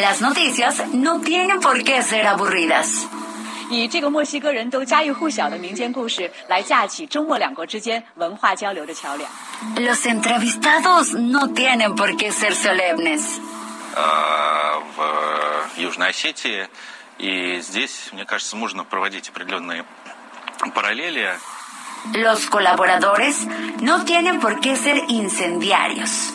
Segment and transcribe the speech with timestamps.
[0.00, 3.06] Las noticias no tienen por qué ser aburridas.
[3.70, 9.30] 以这个墨西哥人都家喻户晓的民间故事来架起中墨两国之间文化交流的桥梁。
[9.76, 13.40] Los entrevistados no tienen por qué ser solemnes.
[13.94, 16.68] э, в Южной Осетии.
[17.18, 19.84] И здесь, мне кажется, можно проводить определенные
[20.74, 21.30] параллели.
[22.14, 23.46] Los colaboradores
[23.80, 26.34] no tienen por qué ser incendiarios.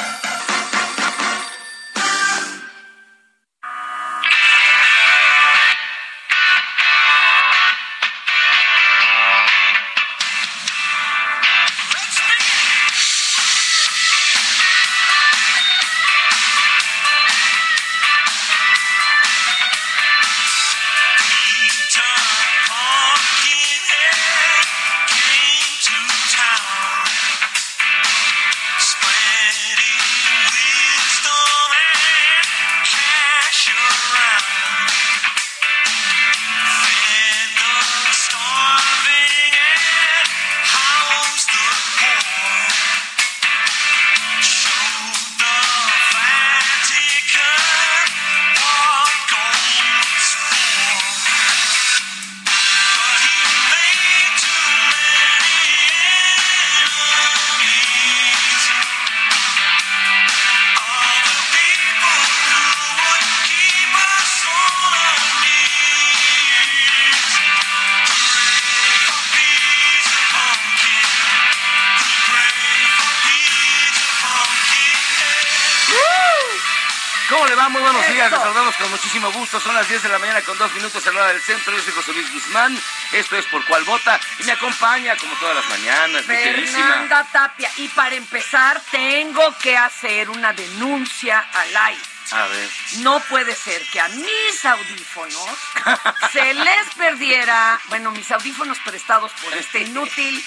[79.11, 79.59] Muchísimo gusto.
[79.59, 81.75] Son las 10 de la mañana con dos minutos a la hora del centro.
[81.75, 82.81] Yo soy José Luis Guzmán.
[83.11, 84.17] Esto es Por Cuál Vota.
[84.39, 86.23] Y me acompaña, como todas las mañanas.
[86.23, 87.69] Fernanda Tapia.
[87.75, 92.01] Y para empezar, tengo que hacer una denuncia al aire.
[92.31, 92.69] A ver.
[92.99, 95.49] No puede ser que a mis audífonos
[96.31, 100.41] se les perdiera, bueno, mis audífonos prestados por este inútil,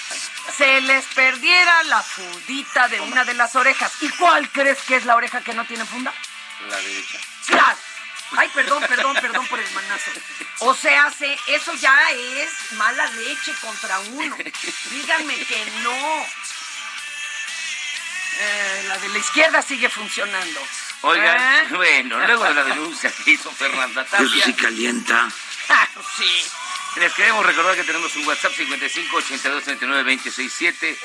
[0.57, 3.91] se les perdiera la fundita de una de las orejas.
[4.01, 6.11] ¿Y cuál crees que es la oreja que no tiene funda?
[6.67, 7.19] La derecha.
[7.45, 7.77] ¡Claro!
[8.31, 10.11] Ay, perdón, perdón, perdón por el manazo.
[10.59, 14.35] O sea, se, eso ya es mala leche contra uno.
[14.91, 16.25] Díganme que no.
[18.37, 20.59] Eh, la de la izquierda sigue funcionando.
[21.01, 21.67] Oigan, ¿Eh?
[21.75, 24.55] bueno, luego de la denuncia que hizo Fernanda Tapia.
[24.57, 25.29] calienta.
[25.69, 25.87] Ah,
[26.17, 26.45] sí.
[26.97, 30.97] Les queremos recordar que tenemos un WhatsApp 55 82 39 26 7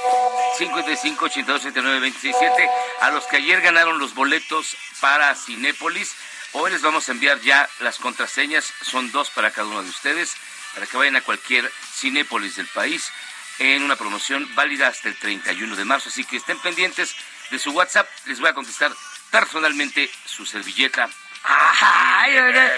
[0.59, 2.71] 55 82 39 26 7
[3.01, 6.15] a los que ayer ganaron los boletos para Cinépolis.
[6.53, 10.35] Hoy les vamos a enviar ya las contraseñas, son dos para cada uno de ustedes,
[10.75, 13.11] para que vayan a cualquier Cinépolis del país
[13.59, 16.09] en una promoción válida hasta el 31 de marzo.
[16.09, 17.15] Así que estén pendientes
[17.51, 18.93] de su WhatsApp, les voy a contestar
[19.31, 21.09] personalmente su servilleta.
[21.45, 22.73] Ay, ahora-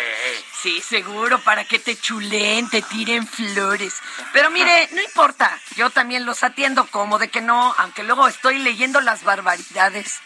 [0.60, 3.94] sí, seguro, para que te chulen, te tiren flores.
[4.32, 8.58] Pero mire, no importa, yo también los atiendo como de que no, aunque luego estoy
[8.58, 10.20] leyendo las barbaridades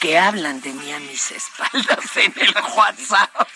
[0.00, 3.48] que hablan de mí a mis espaldas en el WhatsApp.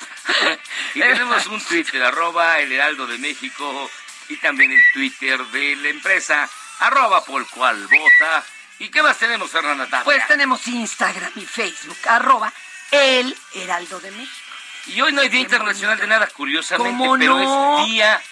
[0.94, 3.90] Y tenemos un Twitter, arroba el Heraldo de México,
[4.28, 6.48] y también el Twitter de la empresa,
[6.80, 8.44] arroba por cual vota.
[8.78, 10.04] ¿Y qué más tenemos, Fernanda Tapia?
[10.04, 12.52] Pues tenemos Instagram y Facebook, arroba
[12.90, 14.40] el Heraldo de México.
[14.86, 17.78] Y hoy no hay Día Qué Internacional de nada, curiosamente, ¿Cómo pero no?
[17.80, 18.22] es Día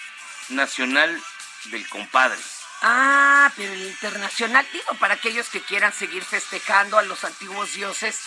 [0.50, 1.22] Nacional
[1.66, 2.38] del Compadre.
[2.82, 8.20] Ah, pero el internacional, digo, para aquellos que quieran seguir festejando a los antiguos dioses,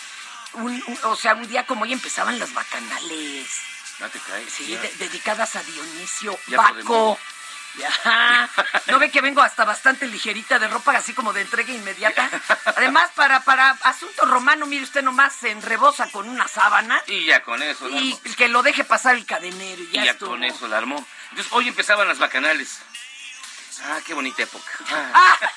[0.54, 3.46] un- un- o sea, un día como hoy empezaban las bacanales,
[3.98, 4.50] No te caes.
[4.52, 4.80] sí, ya.
[4.80, 6.56] de- dedicadas a Dionisio, Ya.
[7.78, 7.90] Ya.
[8.86, 12.30] ¿No ve que vengo hasta bastante ligerita de ropa, así como de entrega inmediata?
[12.76, 17.42] Además, para, para asunto romano, mire usted nomás se enrebosa con una sábana Y ya
[17.42, 20.30] con eso, y que lo deje pasar el cadenero y Y ya, ya estuvo.
[20.30, 21.04] con eso la armó.
[21.30, 22.78] Entonces, hoy empezaban las bacanales.
[23.84, 24.70] Ah, qué bonita época.
[25.14, 25.38] Ah.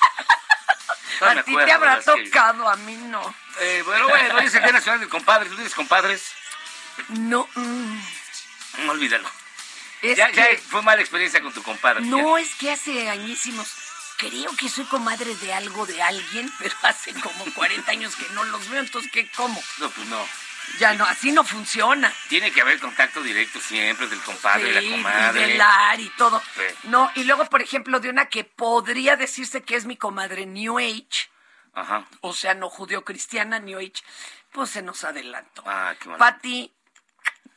[1.20, 3.34] A ti te habrá tocado, a mí no.
[3.60, 5.50] Eh, bueno, bueno, hoy es el Día Nacional del Compadre.
[5.50, 6.32] ¿Tú tienes compadres?
[7.08, 8.00] No, mm,
[8.86, 9.28] No, olvídalo.
[10.02, 12.00] Ya, ya fue mala experiencia con tu compadre.
[12.02, 13.68] No, es que hace añísimos.
[14.16, 18.44] Creo que soy comadre de algo de alguien, pero hace como 40 años que no
[18.44, 19.60] los veo, entonces ¿qué cómo?
[19.60, 19.84] Ya.
[19.84, 20.26] No, pues no.
[20.78, 22.12] Ya no, así no funciona.
[22.28, 25.40] Tiene que haber contacto directo siempre del compadre y la comadre.
[25.42, 26.40] y velar y todo.
[26.54, 26.62] Sí.
[26.84, 30.78] No, y luego, por ejemplo, de una que podría decirse que es mi comadre New
[30.78, 31.28] Age,
[31.74, 32.06] Ajá.
[32.20, 34.02] o sea, no judeo-cristiana, New Age,
[34.52, 35.62] pues se nos adelantó.
[35.66, 36.18] Ah, qué mal.
[36.18, 36.72] Pati,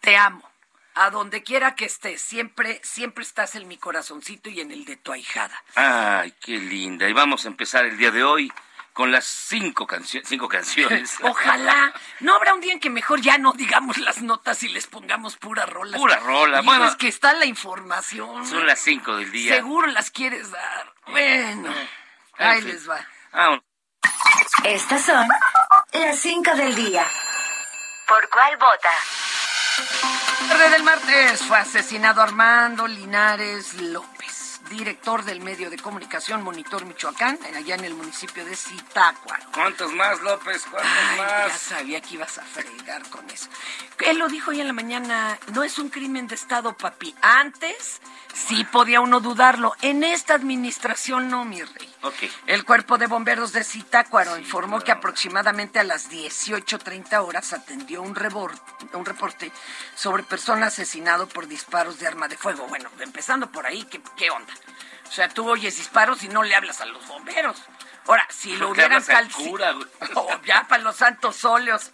[0.02, 0.50] te amo.
[0.96, 4.96] A donde quiera que estés, siempre, siempre estás en mi corazoncito y en el de
[4.96, 5.64] tu ahijada.
[5.74, 7.10] Ay, qué linda.
[7.10, 8.54] Y vamos a empezar el día de hoy
[8.94, 11.18] con las cinco, cancio- cinco canciones.
[11.24, 11.94] Ojalá.
[12.20, 15.36] ¿No habrá un día en que mejor ya no digamos las notas y les pongamos
[15.38, 15.98] pura rola?
[15.98, 16.86] Pura rola, bueno.
[16.86, 18.46] es que está la información.
[18.48, 19.56] Son las cinco del día.
[19.56, 20.94] Seguro las quieres dar.
[21.08, 21.74] Bueno,
[22.38, 22.70] En ahí fin.
[22.70, 23.06] les va.
[24.64, 25.28] Estas son
[25.94, 27.06] las 5 del día.
[28.08, 28.90] ¿Por cuál vota?
[30.48, 34.43] Tarde del martes fue asesinado Armando Linares López,
[34.78, 39.44] director del medio de comunicación Monitor Michoacán, allá en el municipio de Zitácuaro.
[39.54, 40.64] ¿Cuántos más, López?
[40.70, 41.60] ¿Cuántos Ay, ya más?
[41.60, 43.48] sabía que ibas a fregar con eso.
[44.00, 47.16] Él lo dijo hoy en la mañana, no es un crimen de Estado, papi.
[47.22, 48.02] Antes
[48.34, 49.74] sí podía uno dudarlo.
[49.82, 51.90] En esta administración no, mi rey.
[52.02, 52.16] Ok.
[52.48, 58.14] El cuerpo de bomberos de Zitácuaro informó que aproximadamente a las 18.30 horas atendió un,
[58.16, 58.60] rebor-
[58.94, 59.52] un reporte
[59.96, 62.66] sobre persona asesinado por disparos de arma de fuego.
[62.68, 64.54] Bueno, empezando por ahí, ¿qué, qué onda?
[65.08, 67.62] O sea, tú oyes disparos y no le hablas a los bomberos.
[68.08, 69.88] Ahora, si lo hubieran hablas al calci- cura, güey.
[70.16, 71.92] Oh, ya para los santos óleos.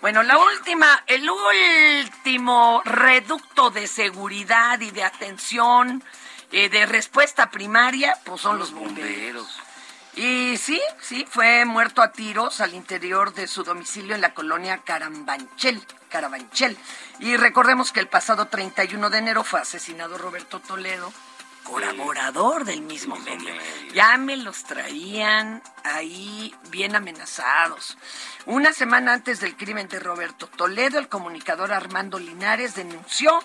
[0.00, 6.02] Bueno, la última, el último reducto de seguridad y de atención,
[6.52, 9.46] eh, de respuesta primaria, pues son los bomberos.
[10.14, 14.78] Y sí, sí, fue muerto a tiros al interior de su domicilio en la colonia
[14.78, 16.76] Carambanchel, Carabanchel.
[17.20, 21.12] Y recordemos que el pasado 31 de enero fue asesinado Roberto Toledo,
[21.70, 23.54] colaborador del mismo medio.
[23.54, 23.92] medio.
[23.94, 27.96] Ya me los traían ahí bien amenazados.
[28.46, 33.40] Una semana antes del crimen de Roberto Toledo, el comunicador Armando Linares denunció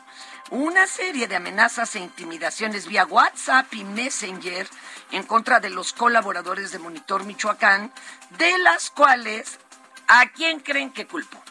[0.50, 4.68] una serie de amenazas e intimidaciones vía WhatsApp y Messenger
[5.12, 7.92] en contra de los colaboradores de Monitor Michoacán,
[8.38, 9.60] de las cuales,
[10.07, 11.42] ¿a quién creen que culpó?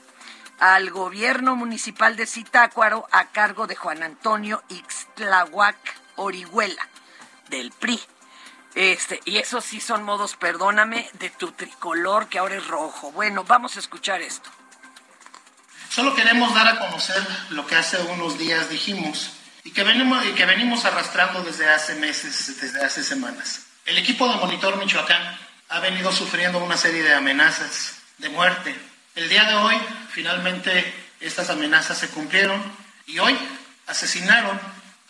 [0.58, 6.88] Al gobierno municipal de Zitácuaro a cargo de Juan Antonio Ixtlahuac Orihuela,
[7.48, 8.00] del PRI.
[8.74, 13.12] Este, y esos sí son modos, perdóname, de tu tricolor que ahora es rojo.
[13.12, 14.50] Bueno, vamos a escuchar esto.
[15.88, 19.30] Solo queremos dar a conocer lo que hace unos días dijimos
[19.62, 23.66] y que venimos, y que venimos arrastrando desde hace meses, desde hace semanas.
[23.86, 25.38] El equipo de Monitor Michoacán
[25.68, 28.74] ha venido sufriendo una serie de amenazas de muerte.
[29.14, 29.76] El día de hoy,
[30.10, 32.60] finalmente, estas amenazas se cumplieron
[33.06, 33.38] y hoy
[33.86, 34.60] asesinaron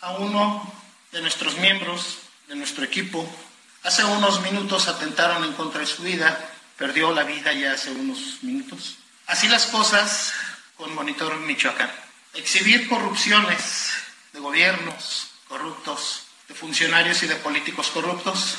[0.01, 0.71] a uno
[1.15, 2.17] de nuestros miembros
[2.49, 3.25] de nuestro equipo.
[3.83, 6.37] Hace unos minutos atentaron en contra de su vida,
[6.77, 8.97] perdió la vida ya hace unos minutos.
[9.25, 10.33] Así las cosas
[10.75, 11.89] con Monitor Michoacán.
[12.33, 13.93] Exhibir corrupciones
[14.33, 18.57] de gobiernos corruptos, de funcionarios y de políticos corruptos,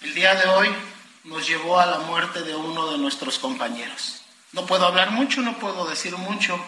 [0.00, 0.74] el día de hoy
[1.22, 4.22] nos llevó a la muerte de uno de nuestros compañeros.
[4.50, 6.58] No puedo hablar mucho, no puedo decir mucho,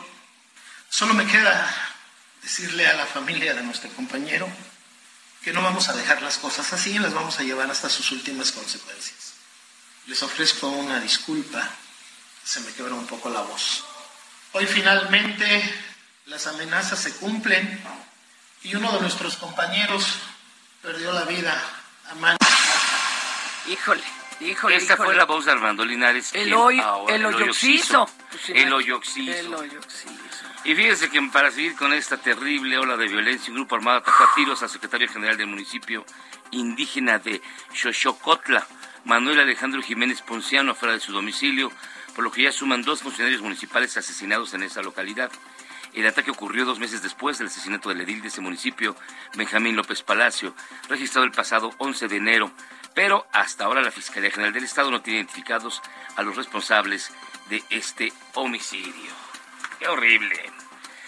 [0.89, 1.75] solo me queda
[2.41, 4.49] decirle a la familia de nuestro compañero
[5.45, 8.11] que no vamos a dejar las cosas así y las vamos a llevar hasta sus
[8.13, 9.35] últimas consecuencias.
[10.07, 11.69] Les ofrezco una disculpa,
[12.43, 13.85] se me quebra un poco la voz.
[14.53, 15.75] Hoy finalmente
[16.27, 17.83] las amenazas se cumplen
[18.63, 20.07] y uno de nuestros compañeros
[20.83, 21.63] perdió la vida
[22.11, 22.39] a manos.
[23.69, 24.03] Híjole,
[24.41, 24.77] híjole.
[24.77, 25.09] Esta híjole.
[25.09, 26.31] fue la voz de Armando Linares.
[26.35, 28.07] El quien hoyo, ahora- el hoyo oxiso.
[28.31, 28.75] Pues, El imagínate.
[28.77, 29.33] hoyo oxiso.
[29.39, 30.24] El hoyo oxiso.
[30.65, 34.25] Y fíjense que para seguir con esta terrible ola de violencia, un grupo armado atacó
[34.25, 36.07] a tiros al secretario general del municipio
[36.53, 37.43] indígena de
[37.75, 38.67] Xochocotla,
[39.05, 41.71] Manuel Alejandro Jiménez Ponciano, afuera de su domicilio,
[42.15, 45.31] por lo que ya suman dos funcionarios municipales asesinados en esa localidad.
[45.93, 48.97] El ataque ocurrió dos meses después del asesinato del edil de ese municipio,
[49.37, 50.55] Benjamín López Palacio,
[50.89, 52.51] registrado el pasado 11 de enero.
[52.95, 55.83] Pero hasta ahora la Fiscalía General del Estado no tiene identificados
[56.17, 57.13] a los responsables
[57.51, 59.24] de este homicidio.
[59.85, 60.51] ¡Qué horrible!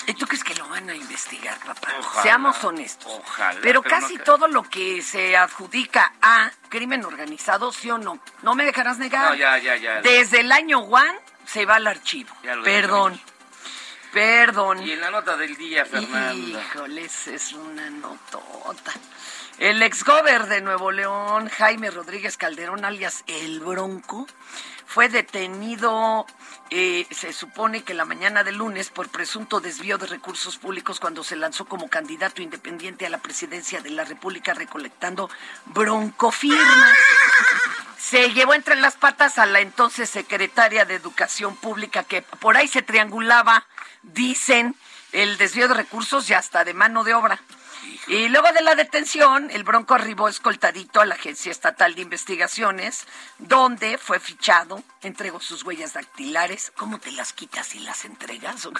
[0.06, 1.88] ¿Y tú crees que lo van a investigar, papá?
[1.98, 3.10] Ojalá, Seamos honestos.
[3.10, 7.96] ojalá, pero, pero casi no todo lo que se adjudica a crimen organizado, ¿sí o
[7.96, 8.20] no?
[8.42, 9.30] No me dejarás negar.
[9.30, 10.02] No, ya, ya, ya.
[10.02, 12.36] Desde el año one se va al archivo.
[12.42, 13.18] Ya lo Perdón.
[14.12, 14.86] Perdón.
[14.86, 16.60] Y en la nota del día, Fernanda.
[16.60, 18.92] Híjoles, es una notota.
[19.58, 24.26] El exgober de Nuevo León, Jaime Rodríguez Calderón, alias El Bronco,
[24.86, 26.26] fue detenido,
[26.70, 31.24] eh, se supone que la mañana del lunes, por presunto desvío de recursos públicos cuando
[31.24, 35.28] se lanzó como candidato independiente a la presidencia de la República recolectando
[35.66, 36.96] broncofirmas.
[37.98, 42.68] Se llevó entre las patas a la entonces secretaria de Educación Pública que por ahí
[42.68, 43.66] se triangulaba,
[44.02, 44.76] dicen,
[45.12, 47.40] el desvío de recursos y hasta de mano de obra.
[48.08, 53.04] Y luego de la detención, el Bronco arribó escoltadito a la Agencia Estatal de Investigaciones,
[53.38, 56.72] donde fue fichado, entregó sus huellas dactilares.
[56.76, 58.68] ¿Cómo te las quitas y las entregas?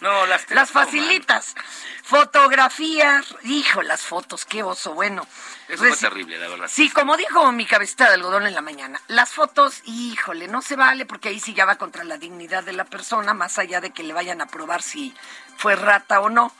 [0.00, 1.54] No, las, te las facilitas.
[2.02, 5.26] Fotografías, hijo, las fotos, qué oso, bueno.
[5.68, 6.68] Eso fue terrible, la verdad.
[6.70, 10.76] Sí, como dijo mi cabecita de algodón en la mañana, las fotos, híjole, no se
[10.76, 13.90] vale porque ahí sí ya va contra la dignidad de la persona, más allá de
[13.90, 15.14] que le vayan a probar si
[15.56, 16.52] fue rata o no.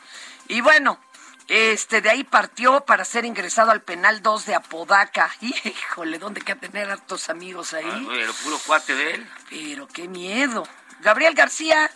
[0.47, 0.99] Y bueno,
[1.47, 5.31] este de ahí partió para ser ingresado al penal 2 de Apodaca.
[5.41, 7.89] Híjole, ¿dónde que tener hartos amigos ahí?
[7.89, 9.29] Ah, güey, el puro cuate de él.
[9.49, 10.67] Pero qué miedo.
[10.99, 11.89] Gabriel García,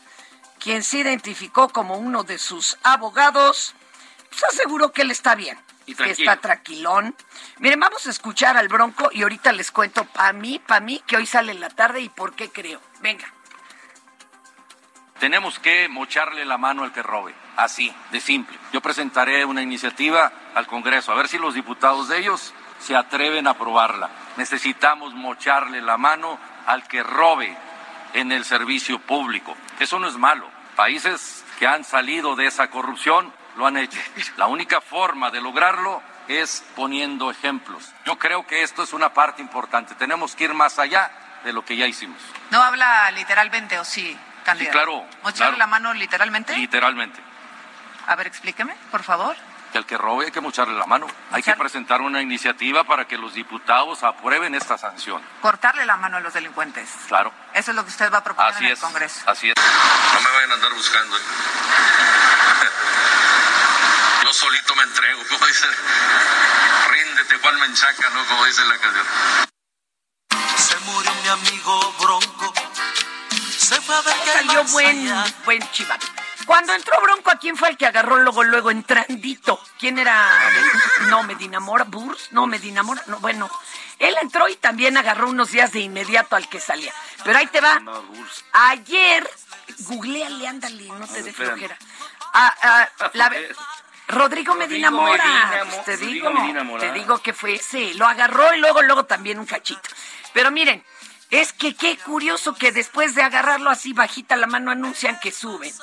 [0.59, 3.75] quien se identificó como uno de sus abogados,
[4.29, 5.59] pues aseguró que él está bien.
[5.85, 6.31] Y que tranquilo.
[6.31, 7.15] está tranquilón.
[7.57, 11.17] Miren, vamos a escuchar al Bronco y ahorita les cuento para mí, para mí, que
[11.17, 12.79] hoy sale en la tarde y por qué creo.
[13.01, 13.25] Venga.
[15.19, 18.57] Tenemos que mocharle la mano al que robe, así, de simple.
[18.73, 23.47] Yo presentaré una iniciativa al Congreso, a ver si los diputados de ellos se atreven
[23.47, 24.09] a aprobarla.
[24.37, 27.55] Necesitamos mocharle la mano al que robe
[28.13, 29.55] en el servicio público.
[29.79, 30.47] Eso no es malo.
[30.75, 33.99] Países que han salido de esa corrupción lo han hecho.
[34.37, 37.91] La única forma de lograrlo es poniendo ejemplos.
[38.05, 39.95] Yo creo que esto es una parte importante.
[39.95, 41.11] Tenemos que ir más allá
[41.43, 42.21] de lo que ya hicimos.
[42.51, 44.77] ¿No habla literalmente o sí, candidato?
[44.77, 45.57] claro, ¿Mocharle claro.
[45.57, 46.55] la mano literalmente?
[46.55, 47.19] Literalmente.
[48.07, 49.35] A ver, explíqueme, por favor.
[49.71, 51.07] que al que robe hay que mocharle la mano.
[51.31, 55.21] Hay que presentar una iniciativa para que los diputados aprueben esta sanción.
[55.41, 56.89] Cortarle la mano a los delincuentes.
[57.07, 57.31] Claro.
[57.53, 58.79] Eso es lo que usted va a proponer Así en el es.
[58.79, 59.21] Congreso.
[59.29, 59.55] Así es.
[60.13, 61.17] No me vayan a andar buscando.
[61.17, 61.21] ¿eh?
[64.25, 65.67] Yo solito me entrego, como dice.
[66.89, 68.25] Ríndete, Juan Menchaca, ¿no?
[68.25, 69.05] Como dice la canción.
[70.57, 72.53] Se murió mi amigo Bronco.
[73.57, 76.07] Se fue a ver qué Salió más buen, buen chivato.
[76.51, 79.57] Cuando entró Bronco, ¿a quién fue el que agarró luego, luego entrandito?
[79.79, 80.27] ¿Quién era?
[81.07, 83.49] No, Medina Mora, Burs, no, Medina Mora, no, bueno.
[83.99, 86.91] Él entró y también agarró unos días de inmediato al que salía.
[87.23, 87.81] Pero ahí te va.
[88.51, 89.29] Ayer,
[89.87, 91.77] googleale, ándale, no te dé flojera.
[92.33, 93.31] Ah, ah, la-
[94.09, 96.81] Rodrigo Medina Rodrigo Mora, Medina pues te Rodrigo digo, Medina Mora.
[96.81, 99.87] te digo que fue ese, lo agarró y luego, luego también un cachito.
[100.33, 100.83] Pero miren,
[101.29, 105.73] es que qué curioso que después de agarrarlo así bajita la mano anuncian que suben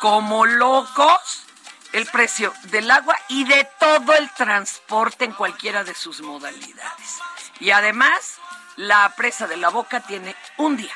[0.00, 1.44] como locos
[1.92, 7.18] el precio del agua y de todo el transporte en cualquiera de sus modalidades.
[7.60, 8.38] Y además,
[8.76, 10.94] la presa de la boca tiene un día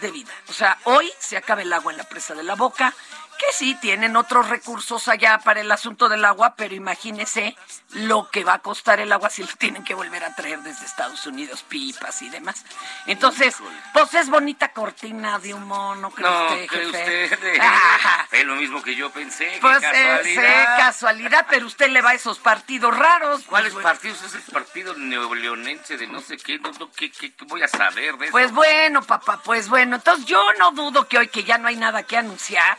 [0.00, 0.32] de vida.
[0.48, 2.94] O sea, hoy se acaba el agua en la presa de la boca,
[3.40, 7.56] que sí tienen otros recursos allá para el asunto del agua, pero imagínese
[7.92, 10.84] lo que va a costar el agua si lo tienen que volver a traer desde
[10.84, 12.64] Estados Unidos, pipas y demás.
[13.06, 13.56] Entonces,
[13.94, 17.34] pues es bonita cortina de humo, ¿no cree No, usted, cree jefe?
[17.34, 17.58] usted.
[17.60, 18.28] Ajá.
[18.30, 19.58] Es lo mismo que yo pensé.
[19.60, 20.76] Pues es casualidad.
[20.76, 23.42] casualidad, pero usted le va a esos partidos raros.
[23.44, 24.22] ¿Cuáles pues, partidos?
[24.22, 26.58] Es el partido neoleonense de no sé qué.
[26.58, 28.32] No, no, ¿qué, qué- qué voy a saber de eso?
[28.32, 29.96] Pues bueno, papá, pues bueno.
[29.96, 32.78] Entonces yo no dudo que hoy que ya no hay nada que anunciar,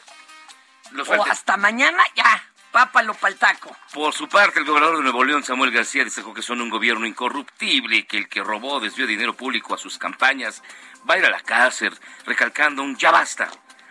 [0.92, 3.76] Lo o hasta mañana ya, pápalo pa'l taco.
[3.94, 7.06] Por su parte, el gobernador de Nuevo León, Samuel García, destacó que son un gobierno
[7.06, 10.62] incorruptible y que el que robó, desvió dinero público a sus campañas,
[11.10, 13.50] va a ir a la cárcel, recalcando un ya basta,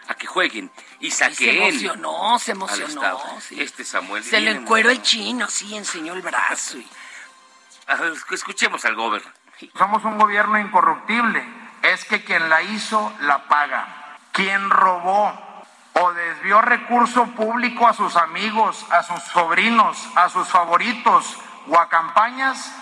[0.09, 3.41] a que jueguen y Y se saquen emocionó, se al emocionó.
[3.41, 3.61] Sí.
[3.61, 4.23] Este Samuel...
[4.25, 6.79] Se le encueró el chino, sí, enseñó el brazo.
[6.79, 6.89] y-
[8.33, 9.33] escuchemos al gobernador.
[9.77, 11.45] Somos un gobierno incorruptible.
[11.83, 14.17] Es que quien la hizo, la paga.
[14.33, 15.50] Quien robó
[16.03, 21.39] o desvió recurso público a sus amigos, a sus sobrinos, a sus favoritos
[21.69, 22.75] o a campañas,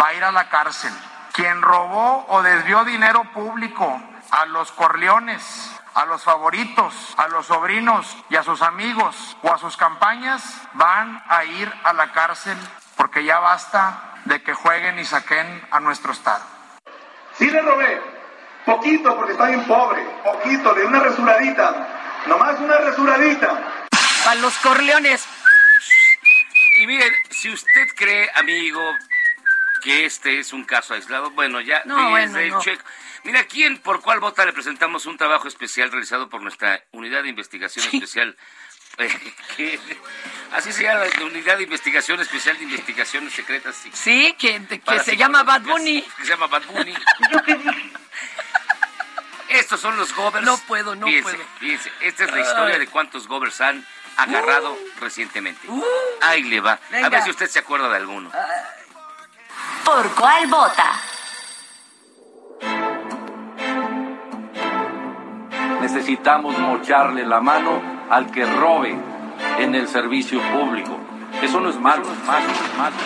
[0.00, 0.92] va a ir a la cárcel.
[1.32, 4.00] Quien robó o desvió dinero público
[4.30, 9.58] a los corleones, a los favoritos, a los sobrinos y a sus amigos o a
[9.58, 12.56] sus campañas, van a ir a la cárcel
[12.96, 16.44] porque ya basta de que jueguen y saquen a nuestro Estado.
[17.34, 18.00] Sí le robé,
[18.64, 23.86] poquito porque está bien pobre, poquito, de una rasuradita, Nomás una rasuradita.
[24.24, 25.24] Para los corleones.
[26.78, 28.80] Y miren, si usted cree, amigo,
[29.82, 32.60] que este es un caso aislado, bueno, ya No, desde bueno, el no.
[32.60, 32.82] checo.
[33.24, 37.28] Mira, ¿quién por cuál vota le presentamos un trabajo especial realizado por nuestra unidad de
[37.28, 38.36] investigación especial?
[38.98, 39.08] eh,
[39.56, 39.78] que-
[40.52, 43.76] así se llama, la unidad de investigación especial de investigaciones secretas.
[43.76, 46.02] Sí, Sí, que, que se llama Bad Bunny.
[46.02, 46.94] Que se llama Bad Bunny.
[49.52, 50.44] Estos son los govers.
[50.44, 51.48] No puedo, no Fíjense, puedo.
[51.58, 53.84] fíjense, esta es la historia de cuántos govers han
[54.16, 55.68] agarrado recientemente.
[55.68, 55.82] Uh.
[56.22, 56.78] Ahí le va.
[57.04, 58.30] A ver si usted se acuerda de alguno.
[59.84, 60.92] ¿Por cuál vota?
[65.80, 68.96] Necesitamos mocharle la mano al que robe
[69.58, 70.98] en el servicio público.
[71.42, 72.96] Eso no es malo, no es malo, no es malo.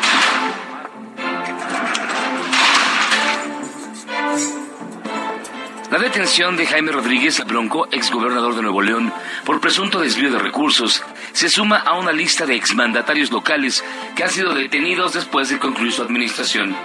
[5.97, 9.11] La detención de Jaime Rodríguez Bronco, exgobernador de Nuevo León,
[9.47, 13.83] por presunto desvío de recursos, se suma a una lista de exmandatarios locales
[14.15, 16.77] que han sido detenidos después de concluir su administración.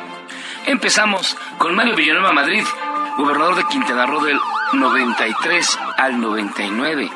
[0.65, 2.63] Empezamos con Mario Villanueva Madrid,
[3.17, 4.39] gobernador de Quintana Roo del
[4.71, 7.11] 93 al 99.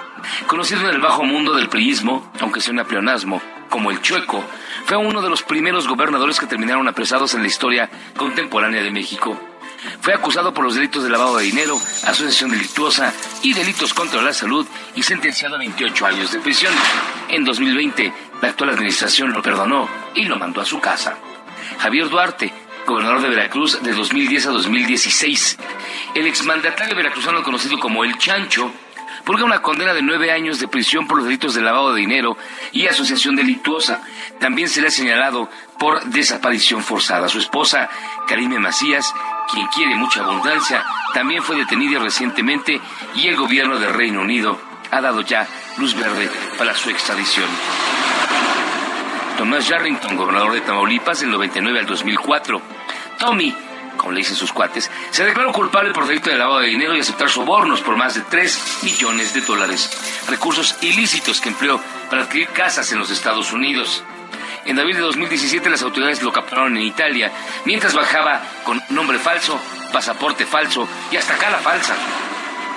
[0.48, 4.44] Conocido en el bajo mundo del priismo, aunque sea un pleonasmo, como el Chueco,
[4.84, 9.40] fue uno de los primeros gobernadores que terminaron apresados en la historia contemporánea de México.
[10.02, 14.34] Fue acusado por los delitos de lavado de dinero, asociación delictuosa y delitos contra la
[14.34, 14.66] salud
[14.96, 16.74] y sentenciado a 28 años de prisión.
[17.30, 21.18] En 2020, la actual administración lo perdonó y lo mandó a su casa.
[21.80, 22.54] Javier Duarte,
[22.86, 25.58] gobernador de Veracruz de 2010 a 2016.
[26.14, 28.72] El exmandatario veracruzano conocido como El Chancho
[29.26, 32.38] purga una condena de nueve años de prisión por los delitos de lavado de dinero
[32.72, 34.02] y asociación delictuosa.
[34.40, 35.50] También se le ha señalado
[35.80, 37.28] por desaparición forzada.
[37.28, 37.90] Su esposa,
[38.28, 39.14] Karime Macías,
[39.52, 40.84] quien quiere mucha abundancia,
[41.14, 42.80] también fue detenida recientemente
[43.16, 44.60] y el gobierno del Reino Unido
[44.92, 45.48] ha dado ya
[45.78, 47.48] luz verde para su extradición.
[49.38, 52.62] Tomás Yarrington, gobernador de Tamaulipas del 99 al 2004.
[53.20, 53.54] Tommy,
[53.98, 57.02] como le dicen sus cuates, se declaró culpable por delito de lavado de dinero y
[57.02, 59.90] aceptar sobornos por más de 3 millones de dólares,
[60.30, 64.04] recursos ilícitos que empleó para adquirir casas en los Estados Unidos.
[64.66, 67.32] En abril de 2017 las autoridades lo capturaron en Italia
[67.66, 69.60] mientras bajaba con nombre falso,
[69.94, 71.96] pasaporte falso y hasta cara falsa.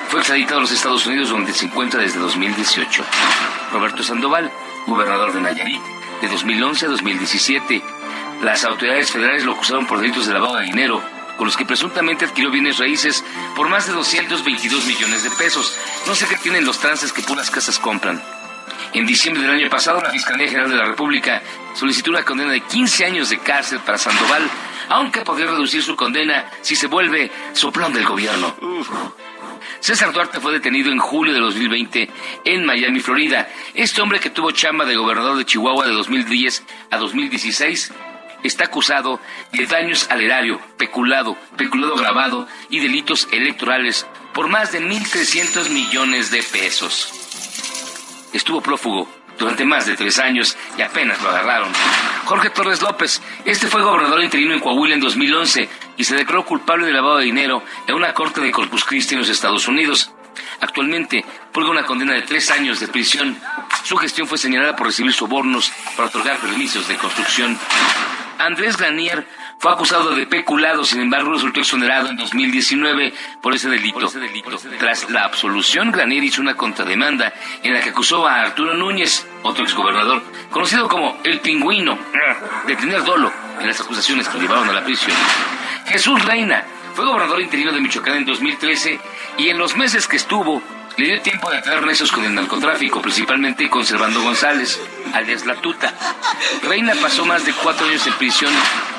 [0.09, 3.05] Fue extraditado a los Estados Unidos donde se encuentra desde 2018.
[3.73, 4.51] Roberto Sandoval,
[4.87, 5.83] gobernador de Nayarit,
[6.21, 7.83] de 2011 a 2017.
[8.43, 11.03] Las autoridades federales lo acusaron por delitos de lavado de dinero,
[11.37, 13.25] con los que presuntamente adquirió bienes raíces
[13.57, 15.77] por más de 222 millones de pesos.
[16.07, 18.23] No sé qué tienen los trances que puras casas compran.
[18.93, 21.43] En diciembre del año pasado, la Fiscalía General de la República
[21.79, 24.43] solicitó una condena de 15 años de cárcel para Sandoval,
[24.89, 28.53] aunque podría reducir su condena si se vuelve soplón del gobierno.
[29.79, 32.11] César Duarte fue detenido en julio de 2020
[32.47, 33.49] en Miami, Florida.
[33.75, 37.93] Este hombre que tuvo chamba de gobernador de Chihuahua de 2010 a 2016
[38.43, 39.21] está acusado
[39.53, 46.33] de daños al erario, peculado, peculado grabado y delitos electorales por más de 1.300 millones
[46.33, 47.13] de pesos.
[48.33, 49.09] Estuvo prófugo
[49.39, 51.71] durante más de tres años y apenas lo agarraron.
[52.25, 56.87] Jorge Torres López, este fue gobernador interino en Coahuila en 2011 y se declaró culpable
[56.87, 60.13] de lavado de dinero en una corte de Corpus Christi en los Estados Unidos.
[60.61, 63.39] Actualmente purga una condena de tres años de prisión.
[63.85, 67.59] Su gestión fue señalada por recibir sobornos para otorgar permisos de construcción.
[68.39, 69.27] Andrés Granier
[69.59, 74.09] fue acusado de peculado, sin embargo resultó exonerado en 2019 por ese delito.
[74.79, 79.65] Tras la absolución, Granier hizo una contrademanda en la que acusó a Arturo Núñez, otro
[79.65, 81.99] exgobernador, conocido como el pingüino,
[82.67, 85.17] de tener dolo en las acusaciones que lo llevaron a la prisión.
[85.87, 89.01] Jesús Reina fue gobernador interino de Michoacán en 2013
[89.39, 90.63] y en los meses que estuvo
[90.99, 94.81] le dio tiempo de atraer necios con el narcotráfico, principalmente con Servando González,
[95.15, 95.95] alias La Tuta.
[96.65, 98.53] Reina pasó más de cuatro años en prisión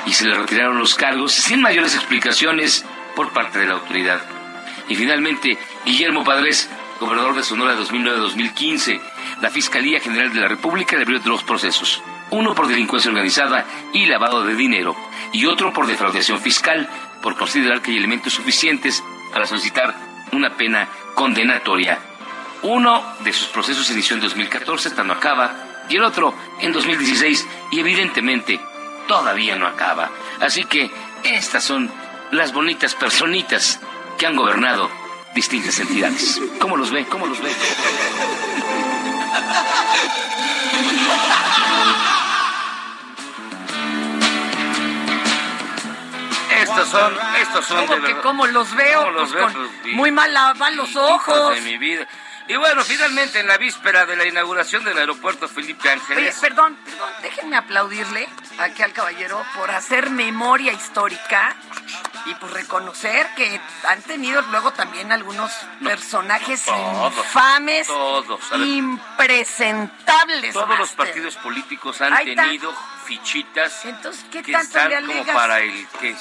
[0.06, 4.18] y se le retiraron los cargos sin mayores explicaciones por parte de la autoridad.
[4.88, 8.98] Y finalmente, Guillermo Padres, gobernador de Sonora de 2009-2015,
[9.42, 12.02] la Fiscalía General de la República le abrió dos procesos.
[12.30, 14.96] Uno por delincuencia organizada y lavado de dinero,
[15.32, 16.88] y otro por defraudación fiscal,
[17.20, 19.94] por considerar que hay elementos suficientes para solicitar
[20.32, 21.98] una pena condenatoria.
[22.62, 25.54] Uno de sus procesos se inició en 2014, esta no acaba,
[25.88, 28.60] y el otro en 2016, y evidentemente
[29.08, 30.10] todavía no acaba.
[30.40, 30.90] Así que
[31.24, 31.90] estas son
[32.30, 33.80] las bonitas personitas
[34.18, 34.90] que han gobernado
[35.34, 36.40] distintas entidades.
[36.60, 37.06] ¿Cómo los ve?
[37.06, 37.50] ¿Cómo los ve?
[46.90, 48.22] Son, estos son ¿Cómo de verdad.
[48.22, 49.00] cómo los veo?
[49.04, 51.54] ¿Cómo los Pues con Pues, muy mal van los ojos.
[51.54, 52.06] de mi vida.
[52.48, 56.36] Y bueno, finalmente en la víspera de la inauguración del aeropuerto Felipe Oye, Ángeles.
[56.40, 61.54] perdón, perdón, déjenme aplaudirle aquí al caballero por hacer memoria histórica
[62.26, 65.52] y por reconocer que han tenido luego también algunos
[65.84, 68.40] personajes todos, infames, todos.
[68.56, 70.52] Impresentables.
[70.52, 72.42] Todos los partidos políticos han Ahí está.
[72.44, 72.74] tenido
[73.04, 76.16] fichitas Entonces, ¿qué que tanto están le como para el que...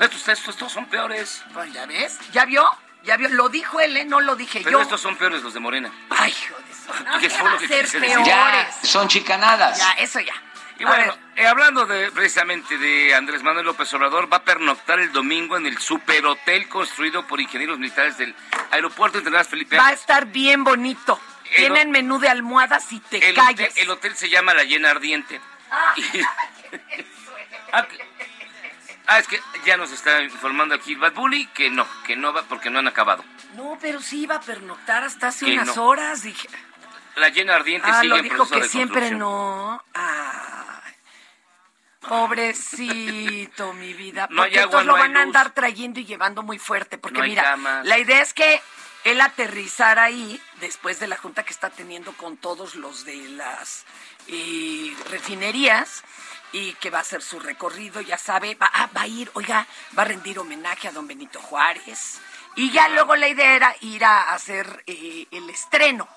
[0.00, 1.42] Estos, estos, estos son peores.
[1.52, 2.68] Pues ya ves, ¿ya vio?
[3.04, 3.28] ¿Ya vio?
[3.28, 4.04] Lo dijo él, ¿eh?
[4.04, 4.82] No lo dije Pero yo.
[4.82, 5.92] estos son peores los de Morena.
[6.10, 8.14] Ay, hijo de su- no, ¿Qué ¿qué fue va lo a que ser quise decir?
[8.16, 8.26] peores?
[8.28, 9.78] Ya, son chicanadas.
[9.78, 10.34] Ya, eso ya.
[10.78, 15.12] Y bueno, eh, hablando de precisamente de Andrés Manuel López Obrador, va a pernoctar el
[15.12, 18.34] domingo en el superhotel construido por ingenieros militares del
[18.72, 21.20] Aeropuerto Internacional Felipe Va a estar bien bonito.
[21.50, 23.76] El Tienen menú de almohadas y te El hotel, callas.
[23.76, 25.40] el hotel se llama La Llena Ardiente.
[25.96, 26.20] Y-
[27.72, 28.04] ah, que-
[29.06, 32.42] ah, es que ya nos está informando aquí Bad Bunny que no, que no va
[32.42, 33.24] porque no han acabado.
[33.54, 35.84] No, pero sí iba a pernoctar hasta hace Que unas no.
[35.86, 36.22] horas.
[36.22, 36.48] Dije,
[37.16, 39.82] La Llena Ardiente ah, sigue lo en dijo proceso que de siempre no.
[42.08, 44.26] Pobrecito, mi vida.
[44.30, 46.98] No hay Porque agua, estos lo hay van a andar trayendo y llevando muy fuerte.
[46.98, 47.86] Porque hay mira, camas.
[47.86, 48.60] la idea es que
[49.04, 53.84] él aterrizara ahí después de la junta que está teniendo con todos los de las
[54.28, 56.02] eh, refinerías
[56.54, 59.66] y que va a hacer su recorrido, ya sabe, va, ah, va a ir, oiga,
[59.98, 62.20] va a rendir homenaje a don Benito Juárez.
[62.54, 66.08] Y ya luego la idea era ir a hacer eh, el estreno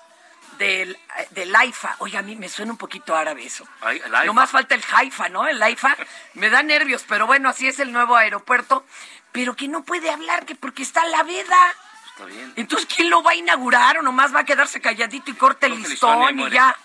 [0.56, 0.96] del,
[1.30, 1.96] del AIFA.
[1.98, 3.66] Oiga, a mí me suena un poquito árabe eso.
[3.80, 4.00] Ay.
[4.26, 5.48] No más falta el Haifa, ¿no?
[5.48, 5.96] El AIFA.
[6.34, 8.86] Me da nervios, pero bueno, así es el nuevo aeropuerto.
[9.32, 11.74] Pero que no puede hablar, que porque está la veda.
[12.10, 12.52] Está bien.
[12.54, 15.82] Entonces, ¿quién lo va a inaugurar o nomás va a quedarse calladito y corte el
[15.82, 16.54] listón y muere.
[16.54, 16.76] ya?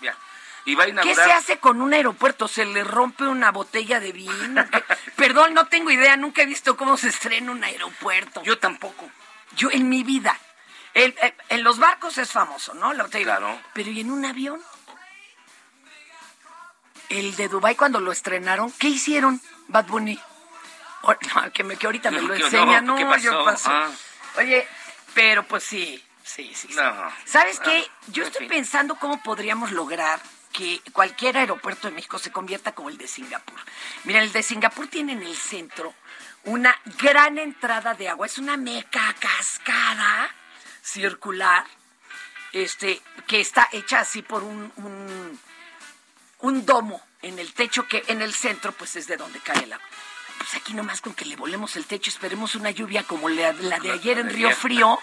[0.66, 2.48] Y va a ¿Qué se hace con un aeropuerto?
[2.48, 4.64] ¿Se le rompe una botella de vino?
[5.16, 8.42] Perdón, no tengo idea, nunca he visto cómo se estrena un aeropuerto.
[8.44, 9.10] Yo tampoco.
[9.56, 10.38] Yo en mi vida.
[10.94, 12.92] El- eh, en los barcos es famoso, ¿no?
[13.08, 13.30] Te digo.
[13.30, 13.60] Claro.
[13.74, 14.60] Pero ¿y en un avión?
[17.10, 20.18] El de Dubai cuando lo estrenaron, ¿qué hicieron, Bad Bunny?
[21.02, 23.22] O- no, que, me, que ahorita me No, lo que enseña, no, ¿qué pasó?
[23.24, 23.70] yo paso.
[23.70, 23.90] Ah.
[24.38, 24.66] Oye,
[25.12, 26.68] pero pues sí, sí, sí.
[26.68, 26.74] sí.
[26.74, 27.12] No.
[27.26, 27.86] ¿Sabes Ah, qué?
[28.08, 30.18] Yo estoy pensando cómo podríamos lograr
[30.54, 33.58] que cualquier aeropuerto de México se convierta como el de Singapur.
[34.04, 35.92] Mira, el de Singapur tiene en el centro
[36.44, 38.26] una gran entrada de agua.
[38.26, 40.32] Es una meca cascada
[40.80, 41.66] circular
[42.52, 44.70] este, que está hecha así por un,
[46.38, 49.72] un, domo en el techo que en el centro pues es de donde cae el
[49.72, 49.86] agua.
[50.38, 53.78] Pues aquí nomás con que le volemos el techo, esperemos una lluvia como la, la
[53.78, 54.98] de ayer en Río Frío.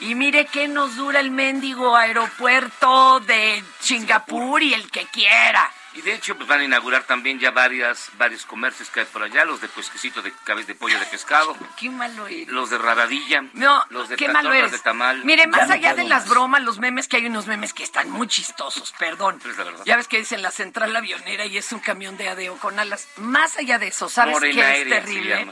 [0.00, 5.70] Y mire que nos dura el mendigo aeropuerto de Singapur y el que quiera.
[5.96, 9.22] Y de hecho, pues van a inaugurar también ya varias, varios comercios que hay por
[9.22, 12.48] allá, los de pesquecito de cabeza de pollo de pescado, Qué malo eres.
[12.48, 14.72] los de rabadilla, No, los de qué malo eres.
[14.72, 15.24] de tamal.
[15.24, 17.84] Mire, más Ya no allá de las bromas, los memes, que hay unos memes que
[17.84, 19.40] están muy chistosos, perdón.
[19.48, 19.84] Es la verdad.
[19.86, 23.06] Ya ves que dicen la central avionera y es un camión de adeo con alas.
[23.18, 25.46] Más allá de eso, ¿sabes Morena qué es terrible?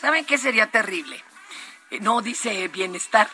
[0.00, 1.22] ¿Saben qué sería terrible?
[1.90, 3.30] Eh, No dice bienestar,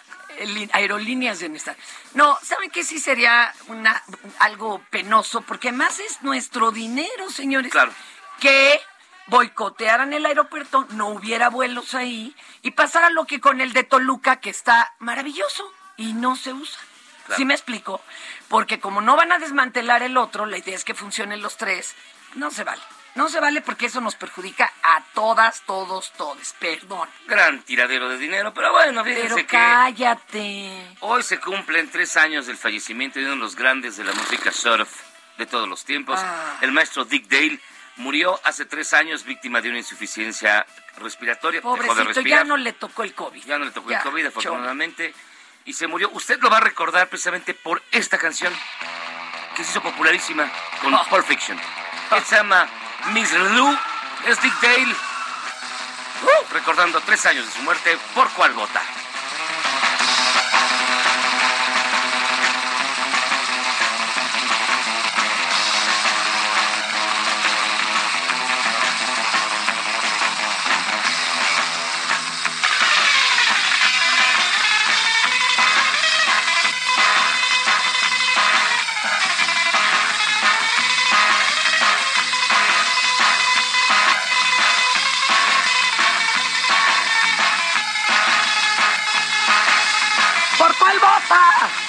[0.72, 1.76] aerolíneas bienestar.
[2.14, 4.02] No, ¿saben qué sí sería una,
[4.38, 5.42] algo penoso?
[5.42, 7.72] Porque además es nuestro dinero, señores.
[7.72, 7.92] Claro.
[8.40, 8.80] Que
[9.26, 14.36] boicotearan el aeropuerto, no hubiera vuelos ahí y pasara lo que con el de Toluca,
[14.36, 16.80] que está maravilloso y no se usa.
[17.26, 17.38] Claro.
[17.38, 18.00] ¿Sí me explico?
[18.48, 21.94] Porque como no van a desmantelar el otro, la idea es que funcionen los tres,
[22.34, 22.82] no se vale.
[23.14, 26.54] No se vale porque eso nos perjudica a todas, todos, todes.
[26.58, 27.08] Perdón.
[27.26, 30.96] Gran tiradero de dinero, pero bueno, Pero fíjense que cállate.
[31.00, 34.50] hoy se cumplen tres años del fallecimiento de uno de los grandes de la música
[34.50, 34.90] surf
[35.36, 36.56] de todos los tiempos, Ah.
[36.62, 37.60] el maestro Dick Dale.
[37.96, 40.64] Murió hace tres años víctima de una insuficiencia
[40.96, 41.60] respiratoria.
[41.60, 42.38] Dejó de Pobrecito, respirar.
[42.40, 43.44] ya no le tocó el COVID.
[43.44, 45.14] Ya no le tocó Ya, el COVID, afortunadamente.
[45.66, 46.08] Y se murió.
[46.14, 48.52] Usted lo va a recordar precisamente por esta canción
[49.54, 51.04] que se hizo popularísima con Oh.
[51.10, 51.58] Pulp Fiction.
[52.08, 52.66] Que se llama
[53.10, 53.76] Miss Lou.
[54.26, 54.94] Es Dick Dale.
[56.22, 57.98] Uh, recordando tres años de su muerte.
[58.14, 58.80] ¿Por cuál vota?
[91.34, 91.81] Ah!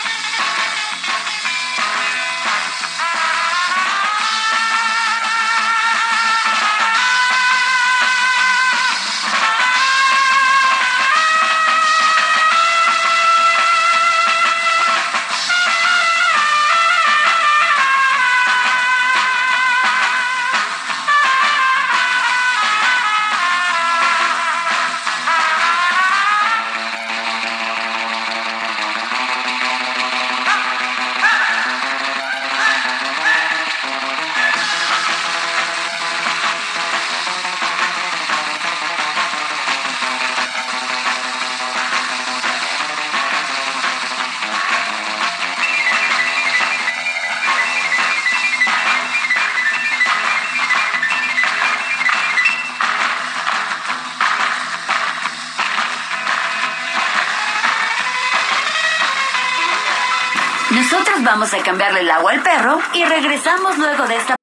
[61.53, 64.35] A cambiarle el agua al perro y regresamos luego de esta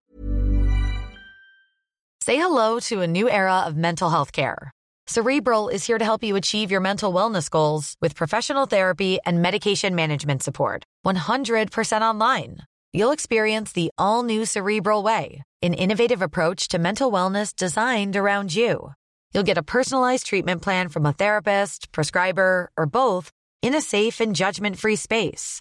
[2.23, 4.70] Say hello to a new era of mental health care.
[5.09, 9.42] Cerebral is here to help you achieve your mental wellness goals with professional therapy and
[9.42, 10.85] medication management support.
[11.05, 12.59] 100% online.
[12.92, 18.55] You'll experience the all new Cerebral Way, an innovative approach to mental wellness designed around
[18.55, 18.92] you.
[19.35, 24.20] You'll get a personalized treatment plan from a therapist, prescriber, or both in a safe
[24.20, 25.61] and judgment free space.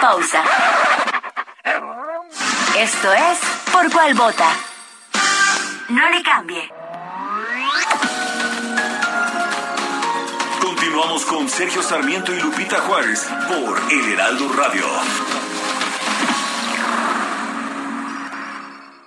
[0.00, 0.42] Pausa.
[2.78, 3.38] Esto es
[3.72, 4.48] Por Cuál Vota.
[5.88, 6.70] No le cambie.
[10.60, 14.84] Continuamos con Sergio Sarmiento y Lupita Juárez por El Heraldo Radio.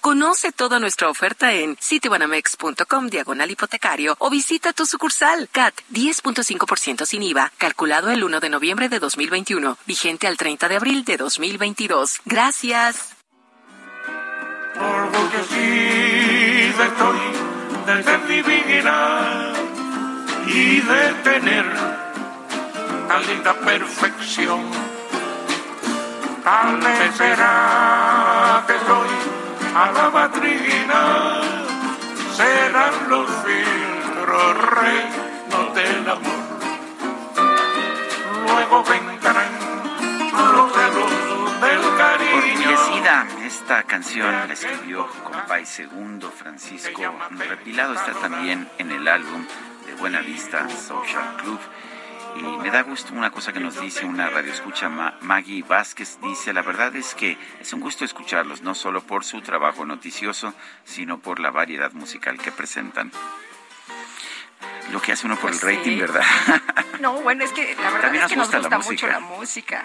[0.00, 7.22] Conoce toda nuestra oferta en citibanamex.com diagonal hipotecario o visita tu sucursal CAT 10.5% sin
[7.22, 12.20] IVA, calculado el 1 de noviembre de 2021, vigente al 30 de abril de 2022.
[12.24, 13.16] Gracias.
[14.76, 15.20] Orgullosida
[16.86, 17.18] estoy
[17.86, 19.52] de ser divina
[20.46, 21.66] y de tener
[23.08, 24.62] tan linda perfección.
[26.42, 29.19] Tal vez será que soy
[29.74, 31.40] a la matrina,
[32.34, 36.50] serán los filtros reinos del amor.
[38.46, 39.50] Luego vendrán
[40.54, 42.68] los celos del cariño.
[42.70, 49.46] Orgullecida, esta canción la escribió Compay Segundo Francisco Repilado, está también en el álbum
[49.86, 51.60] de Buena Vista Social Club.
[52.36, 56.52] Y me da gusto una cosa que nos dice una radioescucha, Ma- Maggie Vázquez, dice,
[56.52, 61.18] la verdad es que es un gusto escucharlos, no solo por su trabajo noticioso, sino
[61.18, 63.10] por la variedad musical que presentan.
[64.92, 66.00] Lo que hace uno por Pues el rating, sí.
[66.00, 66.24] ¿verdad?
[67.00, 69.06] No, bueno, es que la verdad También es que nos nos gusta gusta la mucho
[69.06, 69.84] la música.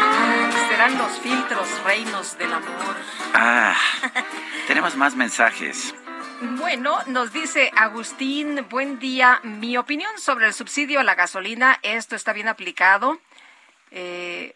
[0.00, 2.96] Ah, Serán los filtros reinos del amor.
[3.34, 3.74] Ah,
[4.68, 5.94] tenemos más mensajes.
[6.40, 9.40] Bueno, nos dice Agustín, buen día.
[9.42, 13.18] Mi opinión sobre el subsidio a la gasolina, esto está bien aplicado.
[13.90, 14.54] Eh,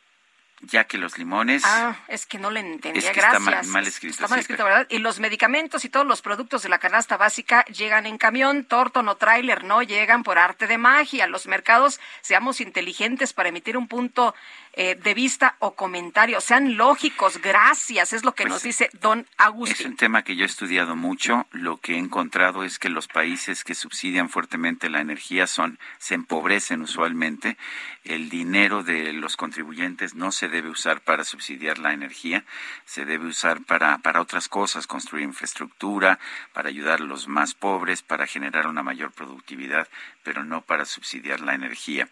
[0.61, 1.65] Ya que los limones...
[1.67, 3.41] ah, es que no le entendía, Es que gracias.
[3.43, 4.87] está mal- mal escrito, Está mal escrito, ¿verdad?
[4.91, 9.09] Y los medicamentos y todos los productos de la canasta básica llegan en camión, torton
[9.09, 11.27] o tráiler, no llegan por arte de magia.
[11.27, 14.37] Los mercados, seamos inteligentes para emitir un punto
[14.75, 16.41] eh, de vista o comentario.
[16.41, 19.87] Sean lógicos, gracias, es lo que Pues nos dice don Es Agustín.
[19.89, 21.47] un tema que yo he estudiado mucho.
[21.53, 26.15] Lo que he encontrado es que los países que subsidian fuertemente la energía son se
[26.15, 27.57] empobrecen usualmente.
[28.05, 32.45] El dinero de los contribuyentes no se debe usar para subsidiar la energía,
[32.85, 36.19] se debe usar para, para otras cosas, construir infraestructura,
[36.53, 39.87] para ayudar a los más pobres, para generar una mayor productividad,
[40.25, 42.09] pero no para subsidiar la energía.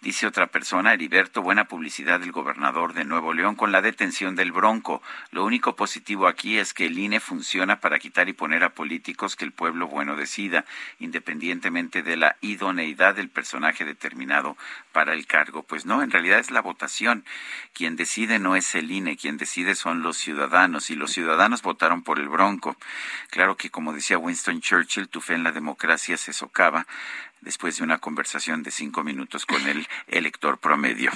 [0.00, 4.50] Dice otra persona, Heriberto, buena publicidad del gobernador de Nuevo León con la detención del
[4.50, 5.02] Bronco.
[5.30, 9.36] Lo único positivo aquí es que el INE funciona para quitar y poner a políticos
[9.36, 10.64] que el pueblo bueno decida,
[10.98, 14.56] independientemente de la idoneidad del personaje determinado
[14.90, 15.62] para el cargo.
[15.62, 17.24] Pues no, en realidad es la votación.
[17.72, 22.02] Quien decide no es el INE, quien decide son los ciudadanos y los ciudadanos votaron
[22.02, 22.76] por el Bronco.
[23.30, 26.86] Claro que como decía Winston Churchill, tu fe en la democracia se socava
[27.42, 31.10] después de una conversación de cinco minutos con el elector promedio.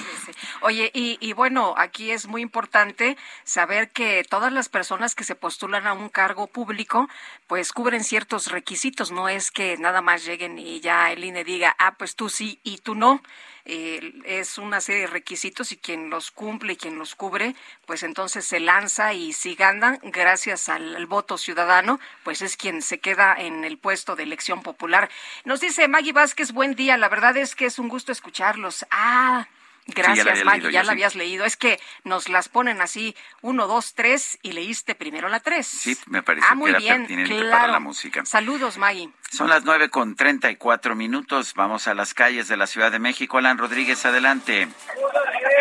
[0.60, 5.34] Oye, y, y bueno, aquí es muy importante saber que todas las personas que se
[5.34, 7.08] postulan a un cargo público,
[7.46, 9.10] pues cubren ciertos requisitos.
[9.10, 12.60] No es que nada más lleguen y ya el INE diga, ah, pues tú sí
[12.62, 13.22] y tú no.
[13.66, 18.02] Eh, es una serie de requisitos y quien los cumple y quien los cubre, pues
[18.02, 22.98] entonces se lanza y si ganan, gracias al, al voto ciudadano, pues es quien se
[22.98, 25.10] queda en el puesto de elección popular.
[25.44, 28.86] Nos dice Maggie Vázquez, buen día, la verdad es que es un gusto escucharlos.
[28.90, 29.48] Ah,
[29.86, 30.90] Gracias, ya la Maggie, leído ya la sí.
[30.90, 31.44] habías leído.
[31.44, 35.66] Es que nos las ponen así, uno, dos, tres, y leíste primero la tres.
[35.66, 37.50] Sí, me parece ah, que muy era bien, pertinente claro.
[37.50, 38.24] para la música.
[38.24, 39.10] Saludos, Maggie.
[39.30, 41.54] Son las nueve con treinta y cuatro minutos.
[41.54, 43.38] Vamos a las calles de la Ciudad de México.
[43.38, 44.68] Alan Rodríguez, adelante.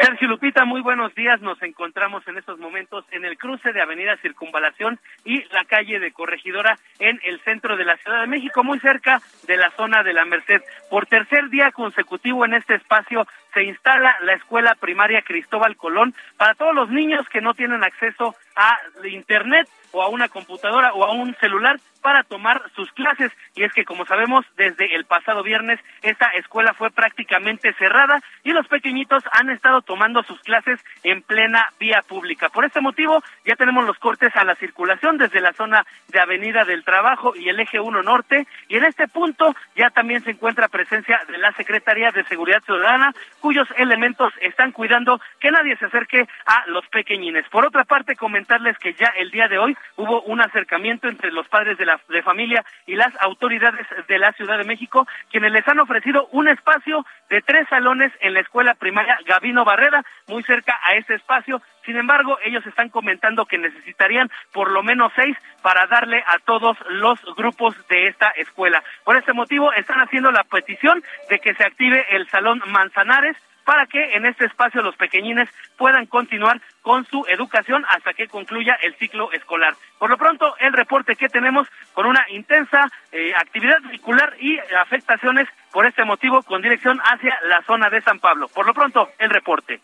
[0.01, 1.41] Sergio Lupita, muy buenos días.
[1.41, 6.11] Nos encontramos en estos momentos en el cruce de Avenida Circunvalación y la calle de
[6.11, 10.13] Corregidora en el centro de la Ciudad de México, muy cerca de la zona de
[10.13, 10.61] la Merced.
[10.89, 16.53] Por tercer día consecutivo en este espacio se instala la escuela primaria Cristóbal Colón para
[16.55, 18.77] todos los niños que no tienen acceso a
[19.09, 23.31] internet o a una computadora o a un celular para tomar sus clases.
[23.55, 28.51] Y es que, como sabemos, desde el pasado viernes esta escuela fue prácticamente cerrada y
[28.51, 32.49] los pequeñitos han estado tomando sus clases en plena vía pública.
[32.49, 36.63] Por este motivo, ya tenemos los cortes a la circulación desde la zona de Avenida
[36.63, 38.45] del Trabajo y el eje 1 Norte.
[38.67, 43.15] Y en este punto ya también se encuentra presencia de la Secretaría de Seguridad Ciudadana,
[43.39, 47.49] cuyos elementos están cuidando que nadie se acerque a los pequeñines.
[47.49, 51.47] Por otra parte, comentarles que ya el día de hoy hubo un acercamiento entre los
[51.47, 55.67] padres de la de familia y las autoridades de la Ciudad de México, quienes les
[55.67, 60.79] han ofrecido un espacio de tres salones en la escuela primaria Gavino Barrera, muy cerca
[60.83, 61.61] a este espacio.
[61.85, 66.77] Sin embargo, ellos están comentando que necesitarían por lo menos seis para darle a todos
[66.89, 68.83] los grupos de esta escuela.
[69.03, 73.87] Por este motivo, están haciendo la petición de que se active el salón Manzanares para
[73.87, 78.95] que en este espacio los pequeñines puedan continuar con su educación hasta que concluya el
[78.95, 79.75] ciclo escolar.
[79.99, 85.49] Por lo pronto, el reporte que tenemos con una intensa eh, actividad vehicular y afectaciones
[85.73, 88.47] por este motivo con dirección hacia la zona de San Pablo.
[88.47, 89.81] Por lo pronto, el reporte.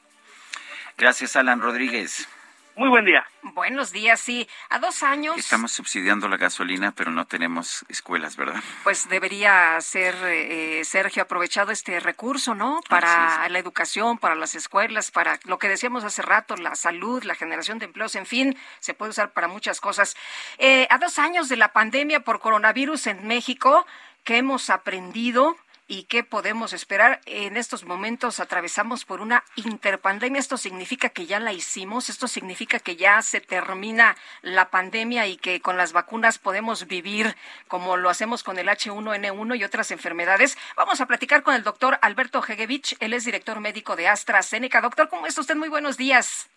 [0.97, 2.29] Gracias, Alan Rodríguez.
[2.75, 3.25] Muy buen día.
[3.43, 4.47] Buenos días, sí.
[4.69, 8.61] A dos años, Estamos subsidiando la gasolina, pero no tenemos escuelas, ¿verdad?
[8.83, 12.79] pues debería ser, eh, Sergio, aprovechado este recurso, ¿no?
[12.87, 17.35] Para la educación, para las escuelas, para lo que decíamos hace rato, la salud, la
[17.35, 20.15] generación de empleos, en fin, se puede usar para muchas cosas.
[20.57, 23.85] Eh, a dos años de la pandemia por coronavirus en México,
[24.23, 25.57] ¿qué hemos aprendido?
[25.91, 27.19] ¿Y qué podemos esperar?
[27.25, 30.39] En estos momentos atravesamos por una interpandemia.
[30.39, 32.07] Esto significa que ya la hicimos.
[32.07, 37.35] Esto significa que ya se termina la pandemia y que con las vacunas podemos vivir
[37.67, 40.57] como lo hacemos con el H1N1 y otras enfermedades.
[40.77, 42.95] Vamos a platicar con el doctor Alberto Hegevich.
[43.01, 44.79] Él es director médico de AstraZeneca.
[44.79, 45.57] Doctor, ¿cómo está usted?
[45.57, 46.47] Muy buenos días.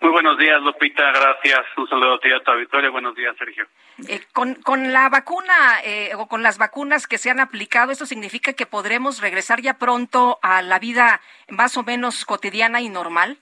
[0.00, 1.10] Muy buenos días, Lupita.
[1.10, 1.64] Gracias.
[1.76, 2.92] Un saludo a ti a tu auditorio.
[2.92, 3.66] Buenos días, Sergio.
[4.08, 8.06] Eh, con, con la vacuna eh, o con las vacunas que se han aplicado, ¿esto
[8.06, 13.38] significa que podremos regresar ya pronto a la vida más o menos cotidiana y normal?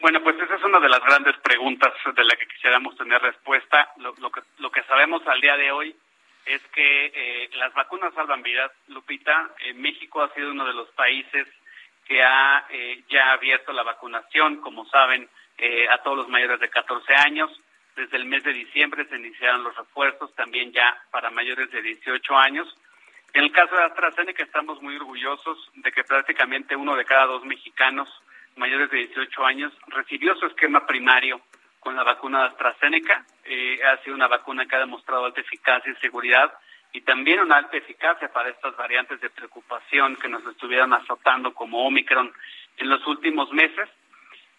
[0.00, 3.92] Bueno, pues esa es una de las grandes preguntas de la que quisiéramos tener respuesta.
[3.96, 5.96] Lo, lo que, lo que sabemos al día de hoy
[6.46, 8.72] es que eh, las vacunas salvan vidas.
[8.88, 11.46] Lupita, eh, México ha sido uno de los países
[12.10, 16.68] que ha eh, ya abierto la vacunación, como saben, eh, a todos los mayores de
[16.68, 17.48] 14 años.
[17.94, 22.36] Desde el mes de diciembre se iniciaron los refuerzos, también ya para mayores de 18
[22.36, 22.66] años.
[23.32, 27.44] En el caso de AstraZeneca estamos muy orgullosos de que prácticamente uno de cada dos
[27.44, 28.08] mexicanos
[28.56, 31.40] mayores de 18 años recibió su esquema primario
[31.78, 33.24] con la vacuna de AstraZeneca.
[33.44, 36.52] Eh, ha sido una vacuna que ha demostrado alta eficacia y seguridad
[36.92, 41.86] y también una alta eficacia para estas variantes de preocupación que nos estuvieron azotando como
[41.86, 42.32] Omicron
[42.76, 43.88] en los últimos meses.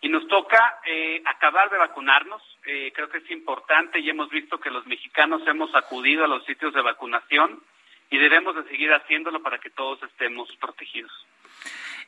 [0.03, 2.41] Y nos toca eh, acabar de vacunarnos.
[2.65, 6.43] Eh, creo que es importante y hemos visto que los mexicanos hemos acudido a los
[6.45, 7.61] sitios de vacunación
[8.09, 11.11] y debemos de seguir haciéndolo para que todos estemos protegidos.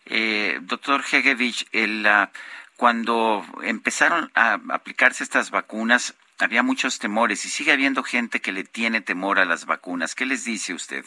[0.05, 1.67] Eh, doctor Hegevich,
[2.05, 2.30] ah,
[2.78, 8.63] cuando empezaron a aplicarse estas vacunas, había muchos temores y sigue habiendo gente que le
[8.63, 10.15] tiene temor a las vacunas.
[10.15, 11.05] ¿Qué les dice usted?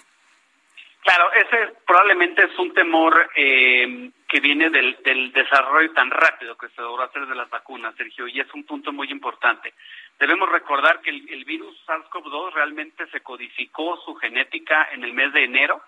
[1.03, 6.69] Claro, ese probablemente es un temor eh, que viene del, del desarrollo tan rápido que
[6.71, 9.73] se logró hacer de las vacunas, Sergio, y es un punto muy importante.
[10.19, 15.33] Debemos recordar que el, el virus SARS-CoV-2 realmente se codificó su genética en el mes
[15.33, 15.81] de enero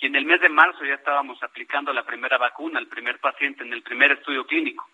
[0.00, 3.62] y en el mes de marzo ya estábamos aplicando la primera vacuna, el primer paciente
[3.62, 4.88] en el primer estudio clínico.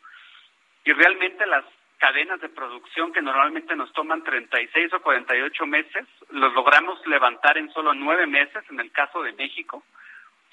[0.85, 1.65] Y realmente las
[2.01, 7.71] cadenas de producción que normalmente nos toman 36 o 48 meses, los logramos levantar en
[7.73, 9.85] solo nueve meses en el caso de México.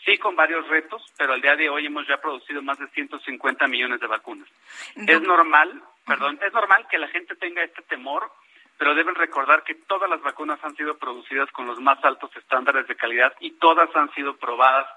[0.06, 3.68] Sí, con varios retos, pero al día de hoy hemos ya producido más de 150
[3.68, 4.48] millones de vacunas.
[4.96, 8.30] Es normal, perdón, es normal que la gente tenga este temor,
[8.78, 12.88] pero deben recordar que todas las vacunas han sido producidas con los más altos estándares
[12.88, 14.88] de calidad y todas han sido probadas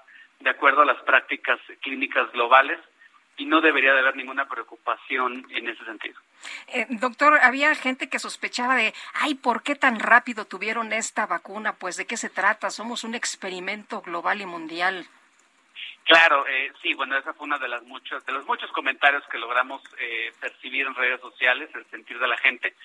[0.41, 2.79] de acuerdo a las prácticas clínicas globales
[3.41, 6.19] y no debería de haber ninguna preocupación en ese sentido.
[6.67, 11.73] Eh, doctor, había gente que sospechaba de, ay, ¿por qué tan rápido tuvieron esta vacuna?
[11.73, 12.69] Pues, ¿de qué se trata?
[12.69, 15.07] Somos un experimento global y mundial.
[16.03, 19.39] Claro, eh, sí, bueno, esa fue una de las muchos, de los muchos comentarios que
[19.39, 22.75] logramos eh, percibir en redes sociales, el sentir de la gente.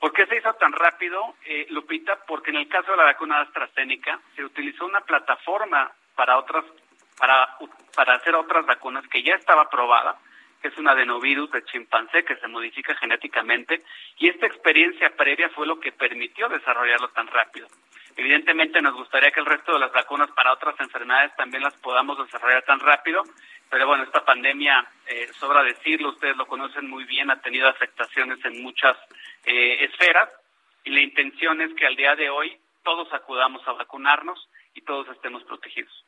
[0.00, 2.18] ¿Por qué se hizo tan rápido, eh, Lupita?
[2.26, 6.64] Porque en el caso de la vacuna AstraZeneca se utilizó una plataforma para otras,
[7.20, 7.56] para,
[7.94, 10.16] para hacer otras vacunas que ya estaba aprobada,
[10.60, 13.82] que es un adenovirus de chimpancé que se modifica genéticamente,
[14.18, 17.68] y esta experiencia previa fue lo que permitió desarrollarlo tan rápido.
[18.16, 22.18] Evidentemente nos gustaría que el resto de las vacunas para otras enfermedades también las podamos
[22.18, 23.22] desarrollar tan rápido,
[23.70, 28.44] pero bueno, esta pandemia, eh, sobra decirlo, ustedes lo conocen muy bien, ha tenido afectaciones
[28.44, 28.96] en muchas
[29.44, 30.28] eh, esferas
[30.84, 35.08] y la intención es que al día de hoy todos acudamos a vacunarnos y todos
[35.08, 36.04] estemos protegidos.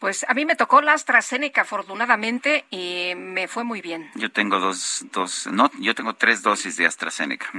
[0.00, 4.10] Pues a mí me tocó la AstraZeneca afortunadamente y me fue muy bien.
[4.14, 7.50] Yo tengo dos, dos, no, yo tengo tres dosis de AstraZeneca.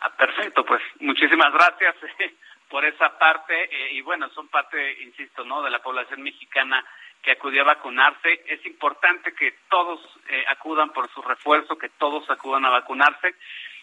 [0.00, 1.94] ah, perfecto, pues muchísimas gracias
[2.68, 5.62] por esa parte eh, y bueno, son parte, insisto, ¿no?
[5.62, 6.84] De la población mexicana
[7.22, 8.42] que acudió a vacunarse.
[8.46, 13.36] Es importante que todos eh, acudan por su refuerzo, que todos acudan a vacunarse,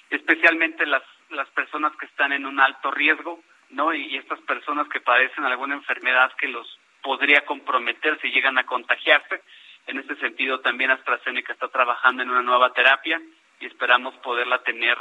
[0.09, 3.93] especialmente las, las personas que están en un alto riesgo, ¿no?
[3.93, 8.66] Y, y estas personas que padecen alguna enfermedad que los podría comprometer si llegan a
[8.66, 9.41] contagiarse.
[9.88, 13.22] En este sentido, también AstraZeneca está trabajando en una nueva terapia
[13.60, 14.97] y esperamos poderla tener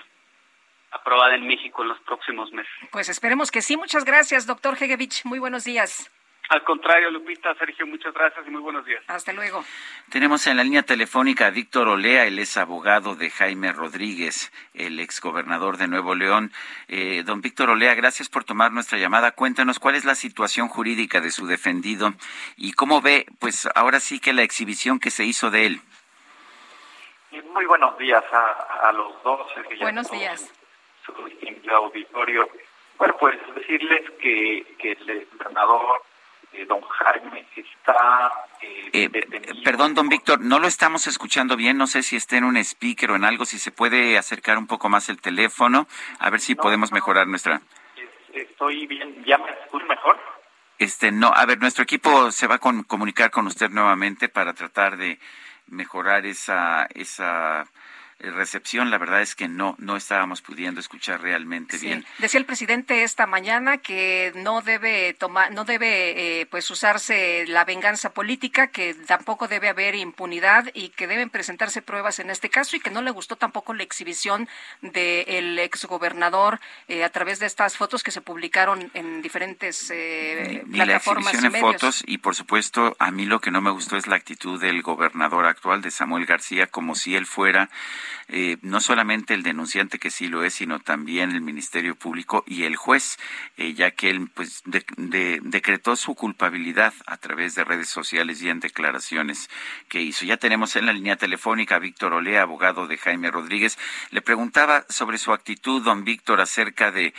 [0.90, 2.72] aprobada en México en los próximos meses.
[2.90, 3.76] Pues esperemos que sí.
[3.76, 5.24] Muchas gracias, doctor Hegevich.
[5.24, 6.11] Muy buenos días.
[6.51, 9.05] Al contrario, Lupita, Sergio, muchas gracias y muy buenos días.
[9.07, 9.64] Hasta luego.
[10.09, 14.98] Tenemos en la línea telefónica a Víctor Olea, él es abogado de Jaime Rodríguez, el
[14.98, 16.51] exgobernador de Nuevo León.
[16.88, 19.30] Eh, don Víctor Olea, gracias por tomar nuestra llamada.
[19.30, 22.14] Cuéntanos cuál es la situación jurídica de su defendido
[22.57, 25.80] y cómo ve, pues ahora sí que la exhibición que se hizo de él.
[27.55, 29.46] Muy buenos días a, a los dos.
[29.80, 30.53] Buenos días.
[31.07, 31.12] Su
[31.70, 32.48] auditorio.
[32.98, 36.03] Bueno, pues decirles que, que el gobernador
[36.53, 38.30] eh, don Jaime está
[38.92, 39.09] eh,
[39.64, 41.78] perdón, don Víctor, no lo estamos escuchando bien.
[41.78, 43.44] No sé si está en un speaker o en algo.
[43.44, 45.86] Si se puede acercar un poco más el teléfono,
[46.18, 47.61] a ver si podemos mejorar nuestra.
[48.32, 50.18] Estoy bien, ¿ya me escucho mejor?
[50.78, 54.55] Este, no, a ver, nuestro equipo se va a con, comunicar con usted nuevamente para
[54.55, 55.18] tratar de
[55.66, 57.66] mejorar esa, esa
[58.22, 61.86] recepción, la verdad es que no, no estábamos pudiendo escuchar realmente Sí.
[61.86, 62.04] bien.
[62.18, 67.64] Decía el presidente esta mañana que no debe tomar, no debe eh, pues usarse la
[67.64, 72.76] venganza política, que tampoco debe haber impunidad y que deben presentarse pruebas en este caso
[72.76, 74.48] y que no le gustó tampoco la exhibición
[74.82, 80.78] del exgobernador eh, a través de estas fotos que se publicaron en diferentes eh, Ni
[80.78, 81.72] la plataformas exhibición y en medios.
[81.80, 84.82] fotos y por supuesto a mí lo que no me gustó es la actitud del
[84.82, 87.70] gobernador actual de Samuel García como si él fuera
[88.28, 92.64] eh, no solamente el denunciante que sí lo es sino también el Ministerio Público y
[92.64, 93.18] el juez
[93.56, 98.42] eh, ya que él pues de- de- decretó su culpabilidad a través de redes sociales
[98.42, 99.48] y en declaraciones
[99.88, 100.24] que hizo.
[100.24, 103.78] Ya tenemos en la línea telefónica a Víctor Olea abogado de Jaime Rodríguez.
[104.11, 107.14] Le preguntaba sobre su actitud don Víctor acerca de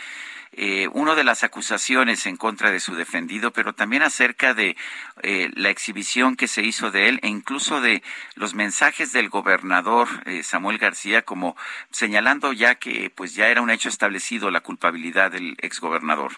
[0.52, 4.76] eh, uno de las acusaciones en contra de su defendido, pero también acerca de
[5.22, 8.02] eh, la exhibición que se hizo de él e incluso de
[8.34, 11.56] los mensajes del gobernador eh, Samuel García como
[11.90, 16.32] señalando ya que pues ya era un hecho establecido la culpabilidad del exgobernador.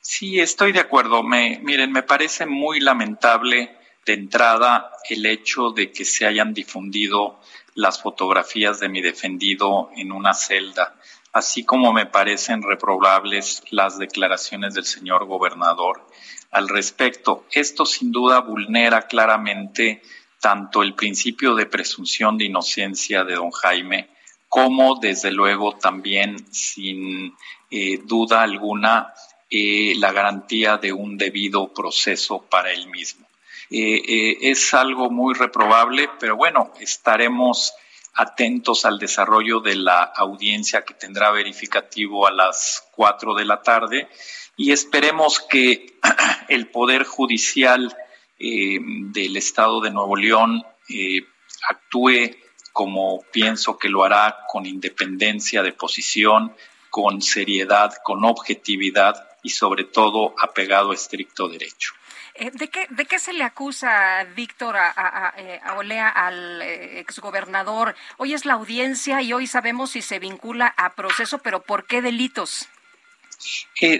[0.00, 1.22] Sí, estoy de acuerdo.
[1.22, 7.40] Me, miren, me parece muy lamentable de entrada el hecho de que se hayan difundido
[7.74, 10.96] las fotografías de mi defendido en una celda,
[11.32, 16.06] así como me parecen reprobables las declaraciones del señor gobernador
[16.50, 17.46] al respecto.
[17.50, 20.02] Esto sin duda vulnera claramente
[20.40, 24.10] tanto el principio de presunción de inocencia de don Jaime
[24.48, 27.34] como desde luego también sin
[27.70, 29.14] eh, duda alguna
[29.48, 33.26] eh, la garantía de un debido proceso para él mismo.
[33.70, 37.72] Eh, es algo muy reprobable, pero bueno, estaremos
[38.14, 44.08] atentos al desarrollo de la audiencia que tendrá verificativo a las cuatro de la tarde
[44.56, 45.98] y esperemos que
[46.48, 47.96] el Poder Judicial
[48.38, 51.22] eh, del Estado de Nuevo León eh,
[51.68, 52.36] actúe
[52.72, 56.54] como pienso que lo hará con independencia de posición,
[56.90, 61.92] con seriedad, con objetividad y sobre todo apegado a estricto derecho.
[62.34, 67.94] Eh, ¿De qué, ¿De qué se le acusa, Víctor, a, eh, Olea, al eh, exgobernador?
[68.16, 72.00] Hoy es la audiencia y hoy sabemos si se vincula a proceso, pero ¿por qué
[72.00, 72.68] delitos?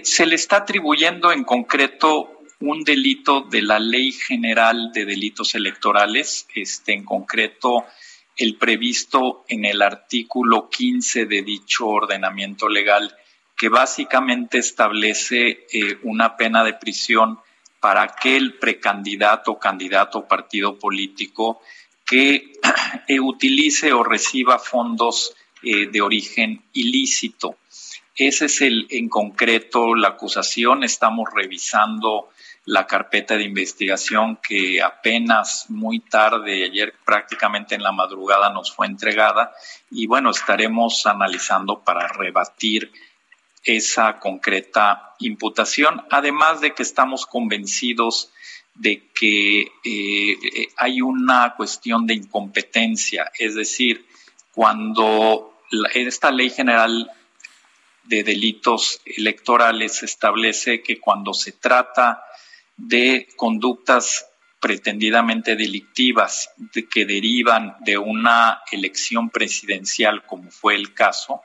[0.02, 6.46] Se le está atribuyendo en concreto un delito de la Ley General de Delitos Electorales,
[6.54, 7.84] este, en concreto
[8.36, 13.14] el previsto en el artículo 15 de dicho ordenamiento legal,
[13.56, 15.66] que básicamente establece
[16.02, 17.38] una pena de prisión
[17.82, 21.62] para aquel precandidato, candidato partido político
[22.06, 22.52] que
[23.08, 27.56] eh, utilice o reciba fondos eh, de origen ilícito.
[28.14, 30.84] Ese es el, en concreto la acusación.
[30.84, 32.28] Estamos revisando
[32.66, 38.86] la carpeta de investigación que apenas muy tarde, ayer prácticamente en la madrugada nos fue
[38.86, 39.52] entregada
[39.90, 42.92] y bueno, estaremos analizando para rebatir
[43.64, 48.32] esa concreta imputación, además de que estamos convencidos
[48.74, 54.06] de que eh, hay una cuestión de incompetencia, es decir,
[54.52, 55.60] cuando
[55.94, 57.10] esta ley general
[58.04, 62.22] de delitos electorales establece que cuando se trata
[62.76, 64.26] de conductas
[64.60, 66.50] pretendidamente delictivas
[66.90, 71.42] que derivan de una elección presidencial, como fue el caso,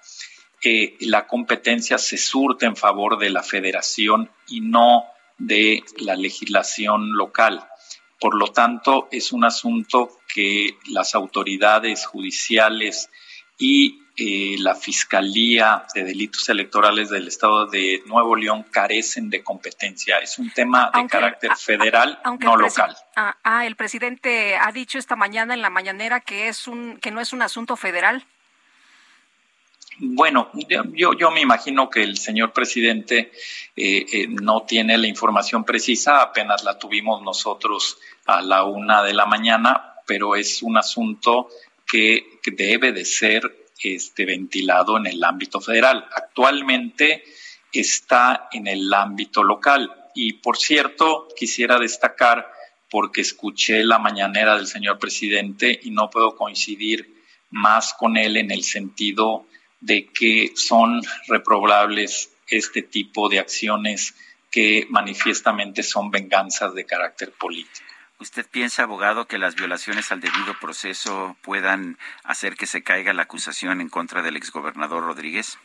[1.02, 5.06] la competencia se surte en favor de la federación y no
[5.38, 7.68] de la legislación local.
[8.20, 13.10] Por lo tanto, es un asunto que las autoridades judiciales
[13.60, 20.18] y eh, la Fiscalía de Delitos Electorales del Estado de Nuevo León carecen de competencia.
[20.18, 22.98] Es un tema de carácter federal, no local.
[23.16, 27.12] Ah, ah, el presidente ha dicho esta mañana en la mañanera que es un que
[27.12, 28.26] no es un asunto federal.
[30.00, 30.52] Bueno,
[30.94, 33.32] yo, yo me imagino que el señor presidente
[33.76, 39.16] eh, eh, no tiene la información precisa, apenas la tuvimos nosotros a la una de
[39.16, 41.50] la mañana, pero es un asunto
[41.86, 46.08] que, debe de ser este, ventilado en el ámbito federal.
[46.16, 47.24] Actualmente
[47.74, 49.92] está en el ámbito local.
[50.14, 52.52] Y por cierto, quisiera destacar,
[52.90, 57.16] porque escuché la mañanera del señor presidente y no puedo coincidir
[57.50, 59.46] más con él en el sentido
[59.80, 64.16] de que son reprobables este tipo de acciones
[64.52, 67.86] que manifiestamente son venganzas de carácter político.
[68.20, 73.24] ¿Usted piensa, abogado, que las violaciones al debido proceso puedan hacer que se caiga la
[73.24, 75.60] acusación en contra del exgobernador Rodríguez?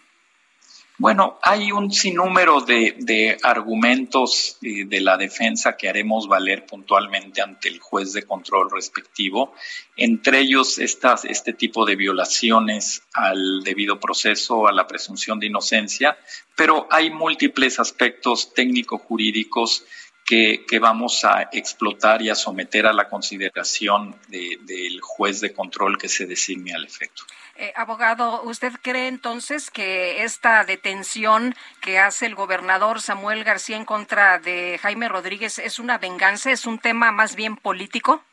[1.02, 7.68] Bueno, hay un sinnúmero de, argumentos eh, de la defensa que haremos valer puntualmente ante
[7.68, 9.52] el juez de control respectivo,
[9.96, 16.16] entre ellos estas, este tipo de violaciones al debido proceso, a la presunción de inocencia,
[16.54, 19.84] pero hay múltiples aspectos técnico-jurídicos
[20.24, 26.08] que, vamos a explotar y a someter a la consideración del juez de control que
[26.08, 27.24] se designe al efecto.
[27.56, 33.84] Eh, abogado, ¿usted cree entonces que esta detención que hace el gobernador Samuel García en
[33.84, 38.24] contra de Jaime Rodríguez es una venganza, es un tema más bien político?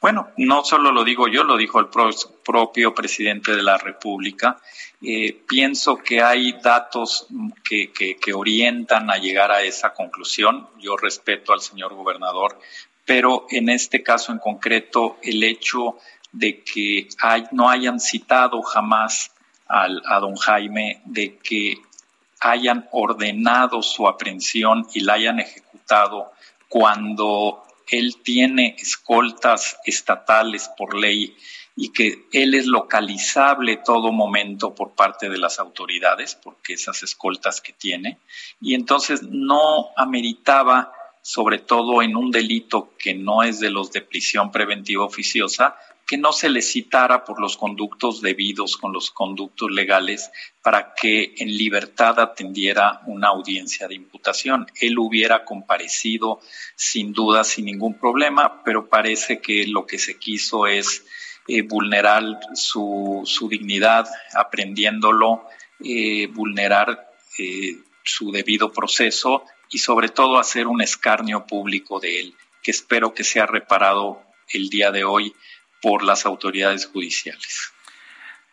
[0.00, 4.58] Bueno, no solo lo digo yo, lo dijo el propio presidente de la República.
[5.02, 7.26] Eh, pienso que hay datos
[7.62, 10.68] que, que, orientan a llegar a esa conclusión.
[10.78, 12.58] Yo respeto al señor gobernador,
[13.04, 15.98] pero en este caso en concreto, el hecho
[16.32, 17.08] de que
[17.52, 19.32] no hayan citado jamás
[19.68, 21.78] al, a don Jaime, de que
[22.40, 26.32] hayan ordenado su aprehensión y la hayan ejecutado
[26.68, 31.36] cuando él tiene escoltas estatales por ley
[31.76, 37.60] y que él es localizable todo momento por parte de las autoridades, porque esas escoltas
[37.60, 38.18] que tiene,
[38.60, 44.02] y entonces no ameritaba, sobre todo en un delito que no es de los de
[44.02, 45.76] prisión preventiva oficiosa,
[46.10, 50.28] que no se le citara por los conductos debidos con los conductos legales
[50.60, 54.66] para que en libertad atendiera una audiencia de imputación.
[54.80, 56.40] Él hubiera comparecido
[56.74, 61.06] sin duda, sin ningún problema, pero parece que lo que se quiso es
[61.46, 65.46] eh, vulnerar su, dignidad, aprendiéndolo,
[65.78, 67.08] eh, vulnerar
[67.38, 72.34] eh, su debido proceso y sobre todo hacer un escarnio público de él,
[72.64, 74.20] que espero que sea reparado
[74.52, 75.32] el día de hoy
[75.80, 77.72] por las autoridades judiciales.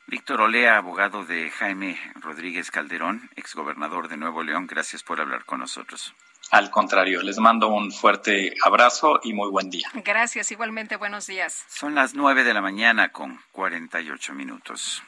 [0.10, 5.60] Víctor Olea, abogado de Jaime Rodríguez Calderón, exgobernador de Nuevo León, gracias por hablar con
[5.60, 6.14] nosotros.
[6.50, 9.90] Al contrario, les mando un fuerte abrazo y muy buen día.
[10.06, 11.66] Gracias, igualmente buenos días.
[11.68, 15.04] Son las nueve de la mañana con 48 minutos.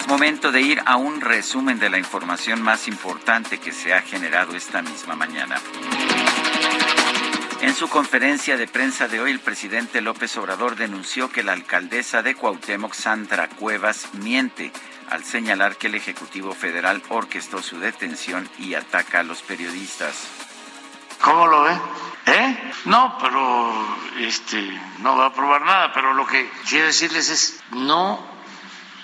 [0.00, 4.00] Es momento de ir a un resumen de la información más importante que se ha
[4.00, 5.60] generado esta misma mañana.
[7.62, 12.20] En su conferencia de prensa de hoy, el presidente López Obrador denunció que la alcaldesa
[12.20, 14.72] de Cuauhtémoc, Sandra Cuevas, miente
[15.08, 20.26] al señalar que el Ejecutivo Federal orquestó su detención y ataca a los periodistas.
[21.20, 21.78] ¿Cómo lo ve?
[22.26, 22.72] ¿Eh?
[22.86, 23.72] No, pero
[24.18, 24.60] este
[24.98, 28.26] no va a probar nada, pero lo que quiero decirles es no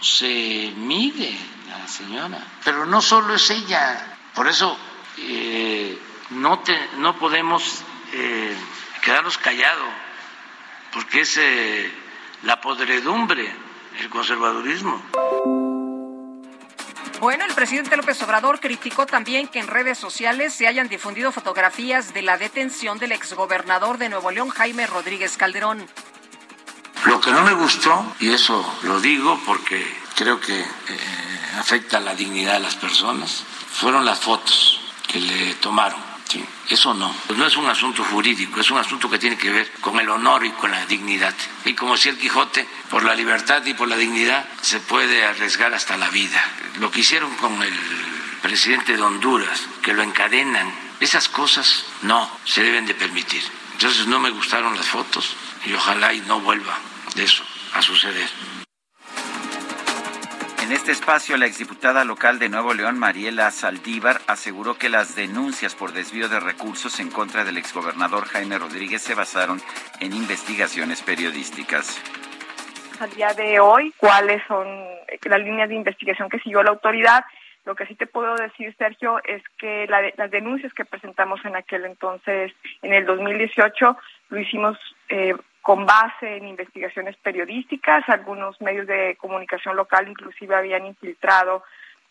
[0.00, 1.38] se mide
[1.68, 4.76] la señora, pero no solo es ella, por eso
[5.16, 5.96] eh,
[6.30, 6.61] no
[6.96, 8.56] no podemos eh,
[9.02, 9.88] quedarnos callados,
[10.92, 11.90] porque es eh,
[12.42, 13.50] la podredumbre,
[14.00, 15.02] el conservadurismo.
[17.20, 22.14] Bueno, el presidente López Obrador criticó también que en redes sociales se hayan difundido fotografías
[22.14, 25.84] de la detención del exgobernador de Nuevo León, Jaime Rodríguez Calderón.
[27.06, 29.84] Lo que no me gustó, y eso lo digo porque
[30.14, 30.66] creo que eh,
[31.59, 33.42] afecta la dignidad de las personas,
[33.72, 36.00] fueron las fotos que le tomaron.
[36.28, 37.14] Sí, eso no.
[37.36, 40.44] No es un asunto jurídico, es un asunto que tiene que ver con el honor
[40.44, 41.34] y con la dignidad.
[41.64, 45.72] Y como si el Quijote, por la libertad y por la dignidad, se puede arriesgar
[45.72, 46.42] hasta la vida.
[46.80, 47.74] Lo que hicieron con el
[48.42, 50.70] presidente de Honduras, que lo encadenan,
[51.00, 53.42] esas cosas no se deben de permitir.
[53.72, 56.78] Entonces no me gustaron las fotos y ojalá y no vuelva
[57.14, 58.28] de eso a suceder.
[60.68, 65.74] En este espacio, la exdiputada local de Nuevo León, Mariela Saldívar, aseguró que las denuncias
[65.74, 69.62] por desvío de recursos en contra del exgobernador Jaime Rodríguez se basaron
[70.00, 71.98] en investigaciones periodísticas.
[73.00, 74.68] Al día de hoy, cuáles son
[75.22, 77.24] las líneas de investigación que siguió la autoridad.
[77.64, 81.86] Lo que sí te puedo decir, Sergio, es que las denuncias que presentamos en aquel
[81.86, 82.52] entonces,
[82.82, 83.96] en el 2018,
[84.28, 84.76] lo hicimos
[85.08, 85.34] eh,
[85.68, 88.02] con base en investigaciones periodísticas.
[88.08, 91.62] Algunos medios de comunicación local inclusive habían infiltrado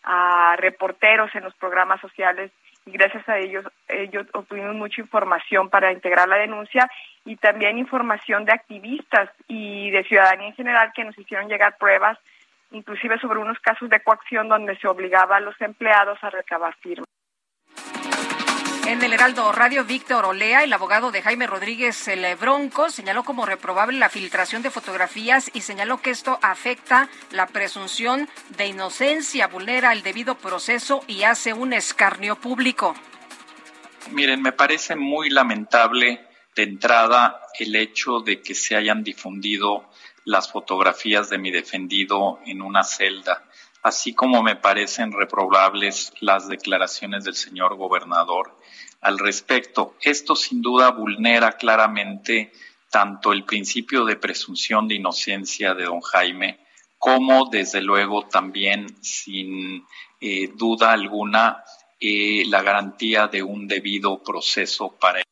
[0.04, 2.52] a reporteros en los programas sociales
[2.86, 6.88] y gracias a ellos, ellos obtuvimos mucha información para integrar la denuncia
[7.24, 12.16] y también información de activistas y de ciudadanía en general que nos hicieron llegar pruebas,
[12.70, 17.08] inclusive sobre unos casos de coacción donde se obligaba a los empleados a recabar firmas.
[18.88, 22.24] En el Heraldo Radio, Víctor Olea, el abogado de Jaime Rodríguez el
[22.88, 28.68] señaló como reprobable la filtración de fotografías y señaló que esto afecta la presunción de
[28.68, 32.94] inocencia, vulnera el debido proceso y hace un escarnio público.
[34.12, 36.26] Miren, me parece muy lamentable
[36.56, 39.90] de entrada el hecho de que se hayan difundido
[40.24, 43.44] las fotografías de mi defendido en una celda,
[43.82, 48.58] así como me parecen reprobables las declaraciones del señor gobernador
[49.00, 49.94] al respecto.
[50.00, 52.52] Esto sin duda vulnera claramente
[52.90, 56.58] tanto el principio de presunción de inocencia de don Jaime
[56.98, 59.86] como desde luego también sin
[60.20, 61.62] eh, duda alguna
[62.00, 65.22] eh, la garantía de un debido proceso para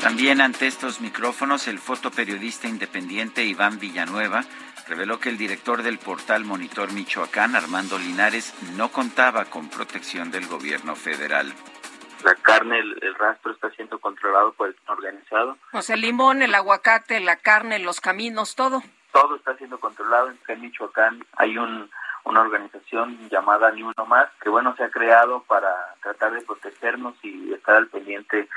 [0.00, 4.44] también ante estos micrófonos, el fotoperiodista independiente Iván Villanueva
[4.88, 10.46] reveló que el director del portal Monitor Michoacán, Armando Linares, no contaba con protección del
[10.46, 11.52] gobierno federal.
[12.24, 15.56] La carne, el, rastro está siendo controlado por el organizado.
[15.72, 18.82] O sea, el limón, el aguacate, la carne, los caminos, todo.
[19.12, 20.32] Todo está siendo controlado.
[20.46, 21.90] En Michoacán hay un,
[22.24, 27.14] una organización llamada Ni Uno Más, que bueno, se ha creado para tratar de protegernos
[27.22, 28.48] y estar al pendiente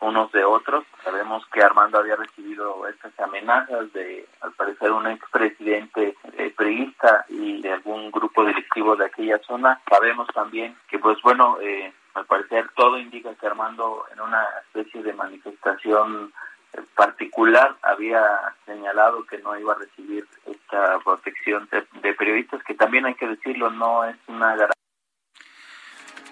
[0.00, 0.84] unos de otros.
[1.04, 7.60] Sabemos que Armando había recibido estas amenazas de, al parecer, un expresidente eh, priista y
[7.60, 9.80] de algún grupo directivo de aquella zona.
[9.88, 15.02] Sabemos también que, pues bueno, eh, al parecer todo indica que Armando en una especie
[15.02, 16.32] de manifestación
[16.72, 18.22] eh, particular había
[18.66, 23.28] señalado que no iba a recibir esta protección de, de periodistas, que también hay que
[23.28, 24.79] decirlo, no es una garantía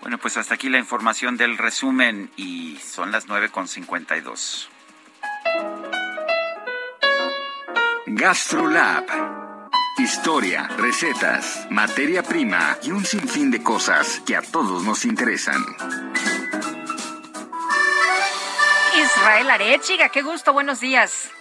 [0.01, 4.69] bueno, pues hasta aquí la información del resumen y son las 9.52.
[8.07, 9.05] GastroLab.
[9.99, 15.61] Historia, recetas, materia prima y un sinfín de cosas que a todos nos interesan.
[18.97, 21.33] Israel Arechiga, qué gusto, buenos días.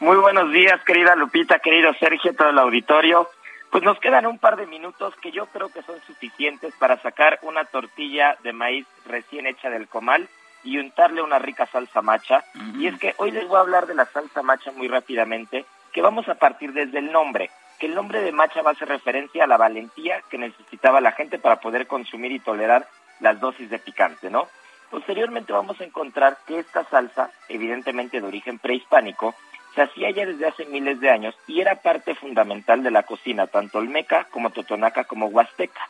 [0.00, 3.28] Muy buenos días, querida Lupita, querido Sergio, todo el auditorio.
[3.74, 7.40] Pues nos quedan un par de minutos que yo creo que son suficientes para sacar
[7.42, 10.28] una tortilla de maíz recién hecha del comal
[10.62, 12.44] y untarle una rica salsa macha.
[12.78, 16.02] Y es que hoy les voy a hablar de la salsa macha muy rápidamente, que
[16.02, 17.50] vamos a partir desde el nombre,
[17.80, 21.10] que el nombre de macha va a hacer referencia a la valentía que necesitaba la
[21.10, 22.86] gente para poder consumir y tolerar
[23.18, 24.46] las dosis de picante, ¿no?
[24.88, 29.34] Posteriormente vamos a encontrar que esta salsa, evidentemente de origen prehispánico,
[29.74, 33.46] se hacía ya desde hace miles de años y era parte fundamental de la cocina,
[33.46, 35.88] tanto olmeca como totonaca como huasteca.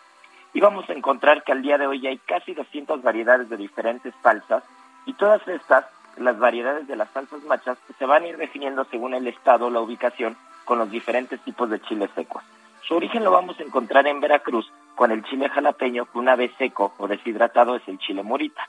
[0.53, 4.15] Y vamos a encontrar que al día de hoy hay casi 200 variedades de diferentes
[4.23, 4.63] salsas
[5.05, 5.85] Y todas estas,
[6.17, 9.81] las variedades de las salsas machas, se van a ir definiendo según el estado, la
[9.81, 12.43] ubicación, con los diferentes tipos de chiles secos.
[12.87, 16.53] Su origen lo vamos a encontrar en Veracruz con el chile jalapeño, que una vez
[16.57, 18.67] seco o deshidratado es el chile morita.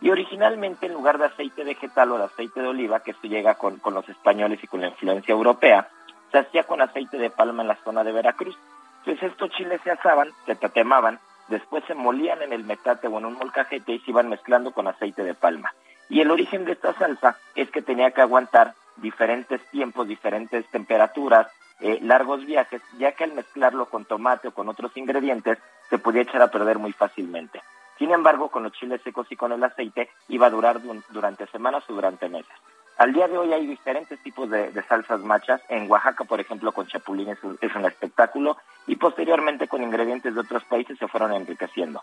[0.00, 3.54] Y originalmente en lugar de aceite vegetal o de aceite de oliva, que esto llega
[3.54, 5.88] con, con los españoles y con la influencia europea,
[6.30, 8.56] se hacía con aceite de palma en la zona de Veracruz.
[8.98, 11.18] Entonces estos chiles se asaban, se tatemaban,
[11.48, 14.88] después se molían en el metate o en un molcajete y se iban mezclando con
[14.88, 15.72] aceite de palma.
[16.08, 21.48] Y el origen de esta salsa es que tenía que aguantar diferentes tiempos, diferentes temperaturas,
[21.80, 25.58] eh, largos viajes, ya que al mezclarlo con tomate o con otros ingredientes
[25.90, 27.60] se podía echar a perder muy fácilmente.
[27.98, 31.84] Sin embargo, con los chiles secos y con el aceite iba a durar durante semanas
[31.88, 32.52] o durante meses.
[32.98, 35.60] Al día de hoy hay diferentes tipos de, salsas machas.
[35.68, 40.64] En Oaxaca, por ejemplo, con chapulín es un, espectáculo y posteriormente con ingredientes de otros
[40.64, 42.02] países se fueron enriqueciendo.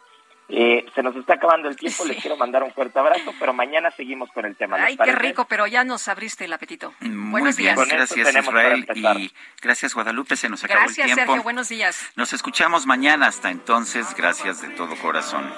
[0.49, 3.89] Eh, se nos está acabando el tiempo, les quiero mandar un fuerte abrazo, pero mañana
[3.89, 4.77] seguimos con el tema.
[4.79, 6.93] Ay, qué rico, pero ya nos abriste el apetito.
[6.99, 7.75] Muy buenos días.
[7.75, 11.07] Gracias Israel y gracias Guadalupe, se nos acabó el tiempo.
[11.07, 12.11] Gracias Sergio, buenos días.
[12.15, 15.49] Nos escuchamos mañana, hasta entonces, gracias de todo corazón.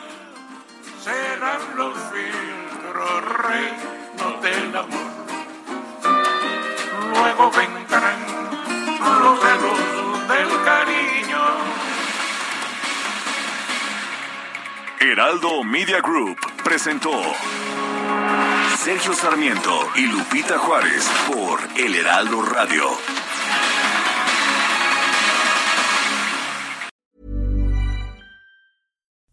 [1.05, 1.93] Serán los
[4.41, 5.15] del amor
[7.13, 8.19] luego vendrán
[9.19, 11.43] los celos del cariño.
[14.99, 17.21] Heraldo Media Group presentó
[18.75, 22.97] Sergio Sarmiento y Lupita Juárez por El Heraldo Radio.